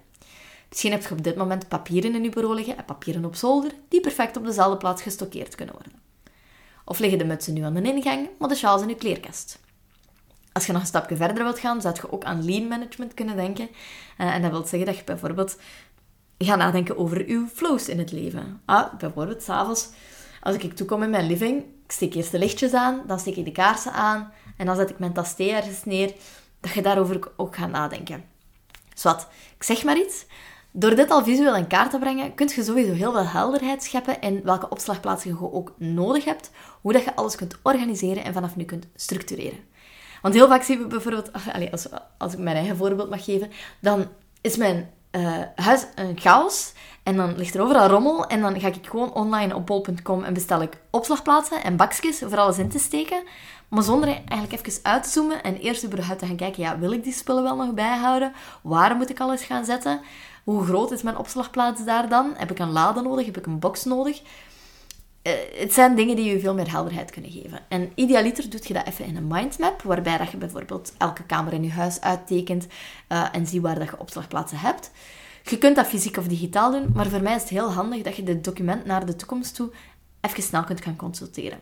Misschien 0.68 0.90
heb 0.90 1.02
je 1.02 1.10
op 1.10 1.24
dit 1.24 1.36
moment 1.36 1.68
papieren 1.68 2.14
in 2.14 2.22
je 2.22 2.28
bureau 2.28 2.54
liggen 2.54 2.76
en 2.76 2.84
papieren 2.84 3.24
op 3.24 3.34
zolder, 3.34 3.70
die 3.88 4.00
perfect 4.00 4.36
op 4.36 4.44
dezelfde 4.44 4.76
plaats 4.76 5.02
gestockeerd 5.02 5.54
kunnen 5.54 5.74
worden. 5.74 5.92
Of 6.84 6.98
liggen 6.98 7.18
de 7.18 7.24
mutsen 7.24 7.54
nu 7.54 7.62
aan 7.62 7.74
de 7.74 7.82
ingang, 7.82 8.28
maar 8.38 8.48
de 8.48 8.54
sjaals 8.54 8.82
in 8.82 8.88
je 8.88 8.94
kleerkast. 8.94 9.58
Als 10.52 10.66
je 10.66 10.72
nog 10.72 10.80
een 10.80 10.86
stapje 10.86 11.16
verder 11.16 11.44
wilt 11.44 11.58
gaan, 11.58 11.80
zou 11.80 11.94
je 11.94 12.12
ook 12.12 12.24
aan 12.24 12.44
lean 12.44 12.68
management 12.68 13.14
kunnen 13.14 13.36
denken. 13.36 13.68
Uh, 14.18 14.34
en 14.34 14.42
dat 14.42 14.50
wil 14.50 14.66
zeggen 14.66 14.84
dat 14.84 14.96
je 14.96 15.04
bijvoorbeeld 15.04 15.56
gaat 16.38 16.58
nadenken 16.58 16.98
over 16.98 17.24
uw 17.26 17.46
flows 17.46 17.88
in 17.88 17.98
het 17.98 18.12
leven. 18.12 18.60
Ah, 18.64 18.94
bijvoorbeeld 18.94 19.42
s'avonds 19.42 19.88
als 20.40 20.56
ik 20.56 20.76
toekom 20.76 21.02
in 21.02 21.10
mijn 21.10 21.26
living, 21.26 21.64
ik 21.84 21.92
steek 21.92 22.14
eerst 22.14 22.30
de 22.30 22.38
lichtjes 22.38 22.72
aan, 22.72 23.02
dan 23.06 23.18
steek 23.18 23.36
ik 23.36 23.44
de 23.44 23.52
kaarsen 23.52 23.92
aan 23.92 24.32
en 24.56 24.66
dan 24.66 24.76
zet 24.76 24.90
ik 24.90 24.98
mijn 24.98 25.12
tas 25.12 25.34
thee 25.34 25.52
ergens 25.52 25.84
neer, 25.84 26.12
dat 26.60 26.72
je 26.72 26.82
daarover 26.82 27.32
ook 27.36 27.56
gaat 27.56 27.70
nadenken. 27.70 28.24
Zwat, 28.94 29.28
ik 29.56 29.62
zeg 29.62 29.84
maar 29.84 29.98
iets. 29.98 30.26
Door 30.72 30.94
dit 30.94 31.10
al 31.10 31.24
visueel 31.24 31.56
in 31.56 31.66
kaart 31.66 31.90
te 31.90 31.98
brengen, 31.98 32.34
kun 32.34 32.50
je 32.54 32.62
sowieso 32.62 32.92
heel 32.92 33.12
veel 33.12 33.26
helderheid 33.26 33.82
scheppen 33.82 34.20
in 34.20 34.40
welke 34.44 34.68
opslagplaatsen 34.68 35.30
je 35.30 35.52
ook 35.52 35.74
nodig 35.78 36.24
hebt, 36.24 36.50
hoe 36.80 36.92
dat 36.92 37.04
je 37.04 37.16
alles 37.16 37.36
kunt 37.36 37.56
organiseren 37.62 38.24
en 38.24 38.32
vanaf 38.32 38.56
nu 38.56 38.64
kunt 38.64 38.86
structureren. 38.94 39.58
Want 40.22 40.34
heel 40.34 40.48
vaak 40.48 40.62
zien 40.62 40.78
we 40.78 40.86
bijvoorbeeld, 40.86 41.30
als, 41.70 41.86
als 42.18 42.32
ik 42.32 42.38
mijn 42.38 42.56
eigen 42.56 42.76
voorbeeld 42.76 43.10
mag 43.10 43.24
geven, 43.24 43.50
dan 43.80 44.08
is 44.40 44.56
mijn 44.56 44.90
uh, 45.12 45.38
huis 45.54 45.86
een 45.94 46.18
chaos. 46.18 46.72
En 47.02 47.16
dan 47.16 47.36
ligt 47.36 47.54
er 47.54 47.62
overal 47.62 47.88
rommel. 47.88 48.26
En 48.26 48.40
dan 48.40 48.60
ga 48.60 48.66
ik 48.66 48.86
gewoon 48.86 49.12
online 49.12 49.54
op 49.54 49.66
bol.com 49.66 50.24
en 50.24 50.34
bestel 50.34 50.62
ik 50.62 50.80
opslagplaatsen 50.90 51.62
en 51.62 51.76
bakjes 51.76 52.18
voor 52.18 52.38
alles 52.38 52.58
in 52.58 52.68
te 52.68 52.78
steken. 52.78 53.22
Maar 53.68 53.82
zonder 53.82 54.08
eigenlijk 54.08 54.52
even 54.52 54.82
uit 54.82 55.02
te 55.02 55.08
zoomen 55.08 55.42
en 55.42 55.56
eerst 55.56 55.84
überhaupt 55.84 56.18
te 56.18 56.26
gaan 56.26 56.36
kijken, 56.36 56.62
ja, 56.62 56.78
wil 56.78 56.92
ik 56.92 57.04
die 57.04 57.12
spullen 57.12 57.42
wel 57.42 57.56
nog 57.56 57.74
bijhouden? 57.74 58.32
Waar 58.62 58.96
moet 58.96 59.10
ik 59.10 59.20
alles 59.20 59.42
gaan 59.42 59.64
zetten? 59.64 60.00
Hoe 60.44 60.64
groot 60.64 60.90
is 60.90 61.02
mijn 61.02 61.16
opslagplaats 61.16 61.84
daar 61.84 62.08
dan? 62.08 62.32
Heb 62.36 62.50
ik 62.50 62.58
een 62.58 62.72
lade 62.72 63.00
nodig? 63.02 63.26
Heb 63.26 63.36
ik 63.36 63.46
een 63.46 63.58
box 63.58 63.84
nodig? 63.84 64.22
eh, 65.22 65.32
het 65.58 65.72
zijn 65.72 65.94
dingen 65.94 66.16
die 66.16 66.32
je 66.32 66.40
veel 66.40 66.54
meer 66.54 66.70
helderheid 66.70 67.10
kunnen 67.10 67.30
geven. 67.30 67.60
En 67.68 67.92
idealiter 67.94 68.50
doe 68.50 68.60
je 68.62 68.74
dat 68.74 68.86
even 68.86 69.04
in 69.04 69.16
een 69.16 69.26
mindmap, 69.26 69.82
waarbij 69.82 70.18
dat 70.18 70.30
je 70.30 70.36
bijvoorbeeld 70.36 70.92
elke 70.98 71.22
kamer 71.22 71.52
in 71.52 71.62
je 71.62 71.70
huis 71.70 72.00
uittekent 72.00 72.66
uh, 73.08 73.24
en 73.32 73.46
ziet 73.46 73.62
waar 73.62 73.78
dat 73.78 73.88
je 73.88 73.98
opslagplaatsen 73.98 74.58
hebt. 74.58 74.90
Je 75.42 75.58
kunt 75.58 75.76
dat 75.76 75.86
fysiek 75.86 76.16
of 76.16 76.26
digitaal 76.26 76.70
doen, 76.70 76.90
maar 76.94 77.06
voor 77.06 77.22
mij 77.22 77.34
is 77.34 77.40
het 77.40 77.50
heel 77.50 77.72
handig 77.72 78.02
dat 78.02 78.16
je 78.16 78.22
dit 78.22 78.44
document 78.44 78.84
naar 78.84 79.06
de 79.06 79.16
toekomst 79.16 79.54
toe 79.54 79.70
even 80.20 80.42
snel 80.42 80.64
kunt 80.64 80.80
gaan 80.80 80.96
consulteren. 80.96 81.60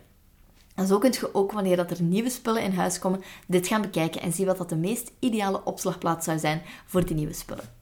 En 0.74 0.86
zo 0.86 0.98
kunt 0.98 1.16
je 1.16 1.34
ook, 1.34 1.52
wanneer 1.52 1.76
dat 1.76 1.90
er 1.90 2.02
nieuwe 2.02 2.30
spullen 2.30 2.62
in 2.62 2.72
huis 2.72 2.98
komen, 2.98 3.22
dit 3.46 3.66
gaan 3.66 3.80
bekijken 3.80 4.20
en 4.20 4.32
zien 4.32 4.46
wat 4.46 4.58
dat 4.58 4.68
de 4.68 4.76
meest 4.76 5.10
ideale 5.18 5.64
opslagplaats 5.64 6.24
zou 6.24 6.38
zijn 6.38 6.62
voor 6.86 7.06
die 7.06 7.16
nieuwe 7.16 7.32
spullen. 7.32 7.76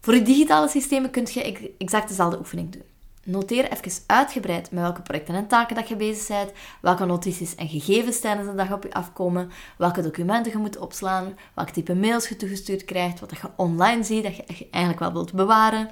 Voor 0.00 0.14
je 0.14 0.22
digitale 0.22 0.68
systemen 0.68 1.10
kun 1.10 1.26
je 1.30 1.74
exact 1.78 2.08
dezelfde 2.08 2.38
oefening 2.38 2.72
doen. 2.72 2.82
Noteer 3.26 3.72
even 3.72 4.02
uitgebreid 4.06 4.70
met 4.70 4.82
welke 4.82 5.02
projecten 5.02 5.34
en 5.34 5.46
taken 5.46 5.76
dat 5.76 5.88
je 5.88 5.96
bezig 5.96 6.28
bent, 6.28 6.52
welke 6.80 7.04
notities 7.04 7.54
en 7.54 7.68
gegevens 7.68 8.20
tijdens 8.20 8.48
de 8.48 8.54
dag 8.54 8.72
op 8.72 8.82
je 8.82 8.92
afkomen, 8.92 9.50
welke 9.78 10.02
documenten 10.02 10.52
je 10.52 10.58
moet 10.58 10.78
opslaan, 10.78 11.38
welk 11.54 11.70
type 11.70 11.94
mails 11.94 12.28
je 12.28 12.36
toegestuurd 12.36 12.84
krijgt, 12.84 13.20
wat 13.20 13.30
je 13.30 13.48
online 13.56 14.02
ziet 14.02 14.22
dat 14.22 14.36
je 14.36 14.68
eigenlijk 14.70 15.02
wel 15.02 15.12
wilt 15.12 15.32
bewaren. 15.32 15.90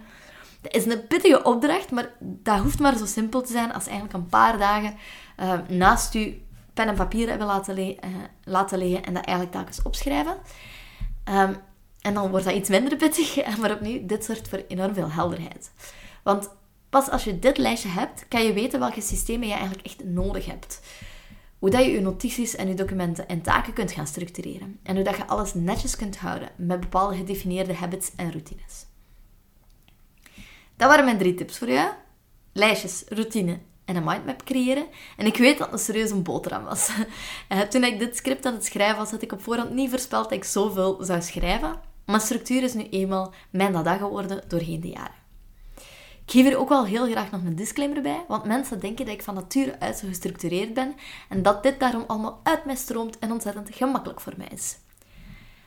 Dat 0.61 0.75
is 0.75 0.87
een 0.87 1.07
pittige 1.07 1.43
opdracht, 1.43 1.91
maar 1.91 2.11
dat 2.21 2.59
hoeft 2.59 2.79
maar 2.79 2.97
zo 2.97 3.07
simpel 3.07 3.43
te 3.43 3.53
zijn 3.53 3.73
als 3.73 3.87
eigenlijk 3.87 4.17
een 4.17 4.29
paar 4.29 4.59
dagen 4.59 4.95
uh, 5.41 5.53
naast 5.69 6.13
je 6.13 6.41
pen 6.75 6.89
en 6.89 6.95
papier 6.95 7.29
hebben 7.29 7.47
laten, 7.47 7.97
laten 8.45 8.79
liggen 8.79 9.05
en 9.05 9.15
dat 9.15 9.25
eigenlijk 9.25 9.57
telkens 9.57 9.83
opschrijven. 9.83 10.37
Um, 11.25 11.57
en 12.01 12.15
dan 12.15 12.31
wordt 12.31 12.45
dat 12.45 12.55
iets 12.55 12.69
minder 12.69 12.97
pittig, 12.97 13.47
maar 13.61 13.73
opnieuw, 13.73 14.07
dit 14.07 14.25
zorgt 14.25 14.49
voor 14.49 14.65
enorm 14.69 14.95
veel 14.95 15.11
helderheid. 15.11 15.71
Want 16.23 16.51
pas 16.95 17.11
als 17.11 17.25
je 17.25 17.39
dit 17.39 17.59
lijstje 17.59 17.89
hebt, 17.89 18.29
kan 18.29 18.45
je 18.45 18.53
weten 18.53 18.79
welke 18.79 19.01
systemen 19.01 19.49
je 19.49 19.55
eigenlijk 19.55 19.87
echt 19.87 20.05
nodig 20.05 20.47
hebt. 20.47 20.81
Hoe 21.59 21.71
dat 21.71 21.85
je 21.85 21.91
je 21.91 22.01
notities 22.01 22.57
en 22.57 22.69
je 22.69 22.75
documenten 22.75 23.29
en 23.29 23.43
taken 23.43 23.73
kunt 23.73 23.93
gaan 23.93 24.07
structureren. 24.07 24.79
En 24.83 24.95
hoe 24.95 25.05
dat 25.05 25.17
je 25.17 25.27
alles 25.27 25.55
netjes 25.55 25.97
kunt 25.97 26.17
houden 26.17 26.49
met 26.57 26.81
bepaalde 26.81 27.17
gedefinieerde 27.17 27.75
habits 27.75 28.11
en 28.17 28.31
routines. 28.31 28.87
Dat 30.77 30.89
waren 30.89 31.05
mijn 31.05 31.19
drie 31.19 31.35
tips 31.35 31.59
voor 31.59 31.71
jou. 31.71 31.93
Lijstjes, 32.53 33.05
routine 33.09 33.59
en 33.85 33.97
een 33.97 34.05
mindmap 34.05 34.45
creëren. 34.45 34.87
En 35.17 35.27
ik 35.27 35.37
weet 35.37 35.59
dat 35.59 35.71
het 35.71 36.11
een 36.11 36.23
boterham 36.23 36.65
was. 36.65 36.91
Eh, 37.49 37.61
toen 37.61 37.85
ik 37.85 37.99
dit 37.99 38.17
script 38.17 38.47
aan 38.47 38.55
het 38.55 38.65
schrijven 38.65 38.97
was, 38.97 39.11
had 39.11 39.23
ik 39.23 39.33
op 39.33 39.43
voorhand 39.43 39.71
niet 39.71 39.91
voorspeld 39.91 40.25
dat 40.25 40.33
ik 40.33 40.45
zoveel 40.45 40.99
zou 41.01 41.23
schrijven. 41.23 41.81
Maar 42.07 42.21
structuur 42.21 42.63
is 42.63 42.75
nu 42.75 42.89
eenmaal 42.89 43.33
mijn 43.51 43.73
dada 43.73 43.97
geworden 43.97 44.45
doorheen 44.49 44.81
de 44.81 44.89
jaren. 44.89 45.24
Ik 46.27 46.31
geef 46.31 46.45
hier 46.45 46.59
ook 46.59 46.69
wel 46.69 46.85
heel 46.85 47.07
graag 47.07 47.31
nog 47.31 47.45
een 47.45 47.57
disclaimer 47.57 48.03
bij, 48.03 48.25
want 48.29 48.45
mensen 48.45 48.81
denken 48.81 49.05
dat 49.05 49.15
ik 49.15 49.23
van 49.23 49.35
nature 49.35 49.81
uit 49.81 49.99
zo 49.99 50.07
gestructureerd 50.07 50.75
ben 50.75 50.95
en 51.29 51.43
dat 51.43 51.63
dit 51.63 51.81
daarom 51.81 52.05
allemaal 52.07 52.41
uit 52.43 52.65
mij 52.65 52.77
stroomt 52.77 53.19
en 53.19 53.33
ontzettend 53.33 53.75
gemakkelijk 53.75 54.21
voor 54.21 54.33
mij 54.37 54.49
is. 54.53 54.79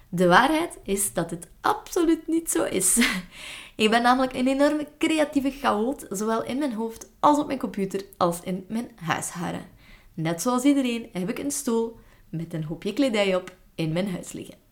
De 0.09 0.27
waarheid 0.27 0.77
is 0.83 1.13
dat 1.13 1.29
dit 1.29 1.47
absoluut 1.61 2.27
niet 2.27 2.51
zo 2.51 2.63
is. 2.63 2.97
Ik 3.75 3.89
ben 3.89 4.01
namelijk 4.01 4.33
een 4.33 4.47
enorme 4.47 4.87
creatieve 4.97 5.51
chaot, 5.51 6.05
zowel 6.09 6.43
in 6.43 6.57
mijn 6.57 6.73
hoofd 6.73 7.09
als 7.19 7.39
op 7.39 7.47
mijn 7.47 7.59
computer 7.59 8.05
als 8.17 8.39
in 8.41 8.65
mijn 8.67 8.91
huishouden. 8.95 9.65
Net 10.13 10.41
zoals 10.41 10.63
iedereen 10.63 11.09
heb 11.11 11.29
ik 11.29 11.39
een 11.39 11.51
stoel 11.51 11.99
met 12.29 12.53
een 12.53 12.63
hoopje 12.63 12.93
kledij 12.93 13.35
op 13.35 13.55
in 13.75 13.93
mijn 13.93 14.11
huis 14.11 14.31
liggen. 14.31 14.66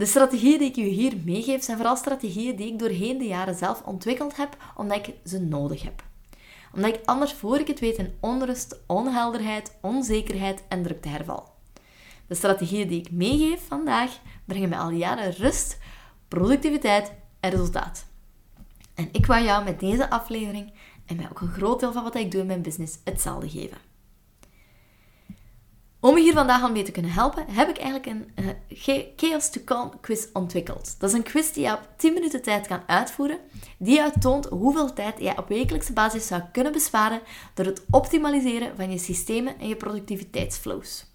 De 0.00 0.06
strategieën 0.06 0.58
die 0.58 0.68
ik 0.68 0.76
u 0.76 0.82
hier 0.82 1.16
meegeef 1.24 1.62
zijn 1.62 1.76
vooral 1.76 1.96
strategieën 1.96 2.56
die 2.56 2.72
ik 2.72 2.78
doorheen 2.78 3.18
de 3.18 3.24
jaren 3.24 3.54
zelf 3.54 3.82
ontwikkeld 3.82 4.36
heb, 4.36 4.56
omdat 4.76 5.06
ik 5.06 5.14
ze 5.24 5.40
nodig 5.40 5.82
heb. 5.82 6.02
Omdat 6.74 6.94
ik 6.94 7.00
anders 7.04 7.32
voor 7.32 7.58
ik 7.58 7.66
het 7.66 7.80
weet 7.80 7.96
in 7.96 8.14
onrust, 8.20 8.80
onhelderheid, 8.86 9.76
onzekerheid 9.80 10.62
en 10.68 10.82
drukte 10.82 11.08
herval. 11.08 11.48
De 12.26 12.34
strategieën 12.34 12.88
die 12.88 13.00
ik 13.00 13.10
meegeef 13.10 13.66
vandaag 13.66 14.18
brengen 14.44 14.68
mij 14.68 14.78
al 14.78 14.90
jaren 14.90 15.32
rust, 15.32 15.78
productiviteit 16.28 17.12
en 17.40 17.50
resultaat. 17.50 18.06
En 18.94 19.08
ik 19.12 19.26
wou 19.26 19.44
jou 19.44 19.64
met 19.64 19.80
deze 19.80 20.10
aflevering 20.10 20.72
en 21.06 21.16
mij 21.16 21.28
ook 21.30 21.40
een 21.40 21.52
groot 21.52 21.80
deel 21.80 21.92
van 21.92 22.02
wat 22.02 22.14
ik 22.14 22.30
doe 22.30 22.40
in 22.40 22.46
mijn 22.46 22.62
business 22.62 22.98
hetzelfde 23.04 23.48
geven. 23.48 23.89
Om 26.00 26.16
je 26.16 26.22
hier 26.22 26.32
vandaag 26.32 26.62
al 26.62 26.70
mee 26.70 26.82
te 26.82 26.92
kunnen 26.92 27.10
helpen, 27.10 27.44
heb 27.50 27.68
ik 27.68 27.78
eigenlijk 27.78 28.06
een 28.06 28.32
uh, 28.78 28.98
Chaos 29.16 29.50
to 29.50 29.60
Calm 29.64 30.00
quiz 30.00 30.26
ontwikkeld. 30.32 30.94
Dat 30.98 31.10
is 31.10 31.16
een 31.16 31.22
quiz 31.22 31.50
die 31.50 31.64
je 31.64 31.72
op 31.72 31.88
10 31.96 32.12
minuten 32.12 32.42
tijd 32.42 32.66
kan 32.66 32.80
uitvoeren, 32.86 33.38
die 33.78 33.94
jou 33.94 34.12
toont 34.20 34.46
hoeveel 34.46 34.92
tijd 34.92 35.14
jij 35.18 35.38
op 35.38 35.48
wekelijkse 35.48 35.92
basis 35.92 36.26
zou 36.26 36.42
kunnen 36.52 36.72
besparen 36.72 37.20
door 37.54 37.66
het 37.66 37.84
optimaliseren 37.90 38.76
van 38.76 38.90
je 38.90 38.98
systemen 38.98 39.58
en 39.58 39.68
je 39.68 39.76
productiviteitsflows. 39.76 41.06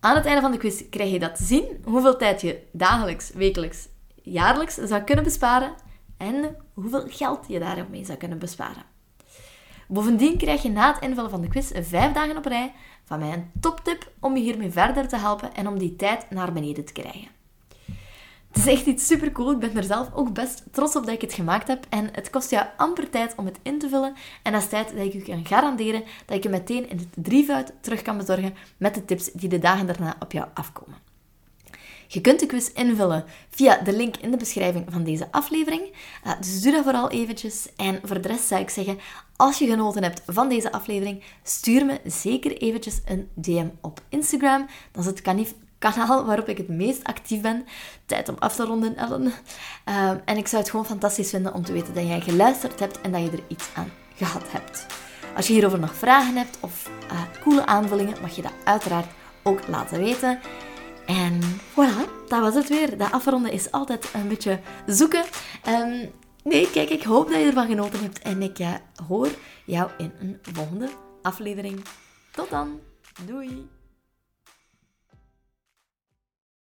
Aan 0.00 0.16
het 0.16 0.26
einde 0.26 0.40
van 0.40 0.50
de 0.50 0.58
quiz 0.58 0.82
krijg 0.90 1.10
je 1.10 1.18
dat 1.18 1.36
te 1.36 1.44
zien, 1.44 1.64
hoeveel 1.84 2.16
tijd 2.16 2.40
je 2.40 2.62
dagelijks, 2.72 3.30
wekelijks, 3.30 3.88
jaarlijks 4.22 4.74
zou 4.74 5.02
kunnen 5.02 5.24
besparen 5.24 5.74
en 6.16 6.56
hoeveel 6.74 7.04
geld 7.08 7.44
je 7.48 7.58
daarmee 7.58 8.04
zou 8.04 8.18
kunnen 8.18 8.38
besparen. 8.38 8.94
Bovendien 9.88 10.38
krijg 10.38 10.62
je 10.62 10.70
na 10.70 10.92
het 10.92 11.02
invullen 11.02 11.30
van 11.30 11.40
de 11.40 11.48
quiz 11.48 11.70
vijf 11.74 12.12
dagen 12.12 12.36
op 12.36 12.44
rij 12.44 12.72
van 13.06 13.18
mij 13.18 13.32
een 13.32 13.50
toptip 13.60 14.12
om 14.20 14.36
je 14.36 14.42
hiermee 14.42 14.70
verder 14.70 15.08
te 15.08 15.16
helpen 15.16 15.54
en 15.54 15.68
om 15.68 15.78
die 15.78 15.96
tijd 15.96 16.30
naar 16.30 16.52
beneden 16.52 16.84
te 16.84 16.92
krijgen. 16.92 17.28
Het 18.56 18.66
is 18.66 18.72
echt 18.72 18.86
iets 18.86 19.06
super 19.06 19.32
cool. 19.32 19.52
Ik 19.52 19.58
ben 19.58 19.76
er 19.76 19.84
zelf 19.84 20.08
ook 20.14 20.32
best 20.32 20.62
trots 20.70 20.96
op 20.96 21.04
dat 21.04 21.14
ik 21.14 21.20
het 21.20 21.32
gemaakt 21.32 21.68
heb. 21.68 21.86
En 21.88 22.08
het 22.12 22.30
kost 22.30 22.50
jou 22.50 22.66
amper 22.76 23.10
tijd 23.10 23.34
om 23.36 23.46
het 23.46 23.58
in 23.62 23.78
te 23.78 23.88
vullen. 23.88 24.14
En 24.42 24.52
dat 24.52 24.62
is 24.62 24.68
tijd 24.68 24.88
dat 24.96 25.06
ik 25.06 25.14
u 25.14 25.20
kan 25.20 25.46
garanderen 25.46 26.04
dat 26.26 26.36
ik 26.36 26.42
je 26.42 26.48
meteen 26.48 26.88
in 26.88 26.98
het 26.98 27.08
drievoud 27.14 27.72
terug 27.80 28.02
kan 28.02 28.16
bezorgen 28.16 28.54
met 28.76 28.94
de 28.94 29.04
tips 29.04 29.30
die 29.32 29.48
de 29.48 29.58
dagen 29.58 29.86
daarna 29.86 30.16
op 30.20 30.32
jou 30.32 30.46
afkomen. 30.54 31.05
Je 32.06 32.20
kunt 32.20 32.40
de 32.40 32.46
quiz 32.46 32.68
invullen 32.74 33.24
via 33.50 33.76
de 33.76 33.92
link 33.92 34.16
in 34.16 34.30
de 34.30 34.36
beschrijving 34.36 34.84
van 34.88 35.04
deze 35.04 35.28
aflevering. 35.30 35.82
Uh, 36.26 36.32
dus 36.40 36.62
doe 36.62 36.72
dat 36.72 36.82
vooral 36.82 37.10
eventjes. 37.10 37.68
En 37.76 38.00
voor 38.02 38.20
de 38.20 38.28
rest 38.28 38.46
zou 38.46 38.60
ik 38.60 38.70
zeggen, 38.70 38.98
als 39.36 39.58
je 39.58 39.66
genoten 39.66 40.02
hebt 40.02 40.22
van 40.26 40.48
deze 40.48 40.72
aflevering, 40.72 41.22
stuur 41.42 41.86
me 41.86 42.00
zeker 42.04 42.56
eventjes 42.56 43.00
een 43.04 43.28
DM 43.34 43.68
op 43.80 44.00
Instagram. 44.08 44.66
Dat 44.92 45.04
is 45.04 45.10
het 45.10 45.22
kanaal 45.78 46.24
waarop 46.24 46.48
ik 46.48 46.56
het 46.56 46.68
meest 46.68 47.04
actief 47.04 47.40
ben. 47.40 47.64
Tijd 48.06 48.28
om 48.28 48.36
af 48.38 48.54
te 48.54 48.64
ronden, 48.64 48.96
Ellen. 48.96 49.22
Uh, 49.24 50.10
en 50.24 50.36
ik 50.36 50.46
zou 50.46 50.62
het 50.62 50.70
gewoon 50.70 50.86
fantastisch 50.86 51.30
vinden 51.30 51.54
om 51.54 51.64
te 51.64 51.72
weten 51.72 51.94
dat 51.94 52.06
jij 52.06 52.20
geluisterd 52.20 52.80
hebt 52.80 53.00
en 53.00 53.12
dat 53.12 53.22
je 53.22 53.30
er 53.30 53.44
iets 53.48 53.68
aan 53.74 53.92
gehad 54.14 54.44
hebt. 54.48 54.86
Als 55.36 55.46
je 55.46 55.52
hierover 55.52 55.78
nog 55.78 55.94
vragen 55.94 56.36
hebt 56.36 56.58
of 56.60 56.90
uh, 57.12 57.20
coole 57.42 57.66
aanvullingen, 57.66 58.20
mag 58.20 58.36
je 58.36 58.42
dat 58.42 58.52
uiteraard 58.64 59.06
ook 59.42 59.66
laten 59.68 59.98
weten. 59.98 60.40
En 61.06 61.40
voilà, 61.70 62.26
dat 62.28 62.40
was 62.40 62.54
het 62.54 62.68
weer. 62.68 62.98
Dat 62.98 63.12
afronden 63.12 63.52
is 63.52 63.70
altijd 63.70 64.10
een 64.14 64.28
beetje 64.28 64.60
zoeken. 64.86 65.24
Um, 65.68 66.10
nee, 66.44 66.70
kijk, 66.70 66.90
ik 66.90 67.02
hoop 67.02 67.28
dat 67.28 67.38
je 67.38 67.46
ervan 67.46 67.66
genoten 67.66 68.00
hebt. 68.00 68.18
En 68.18 68.42
ik 68.42 68.58
uh, 68.58 68.74
hoor 69.08 69.28
jou 69.64 69.90
in 69.98 70.12
een 70.20 70.38
volgende 70.42 70.88
aflevering. 71.22 71.84
Tot 72.32 72.50
dan. 72.50 72.80
Doei. 73.26 73.68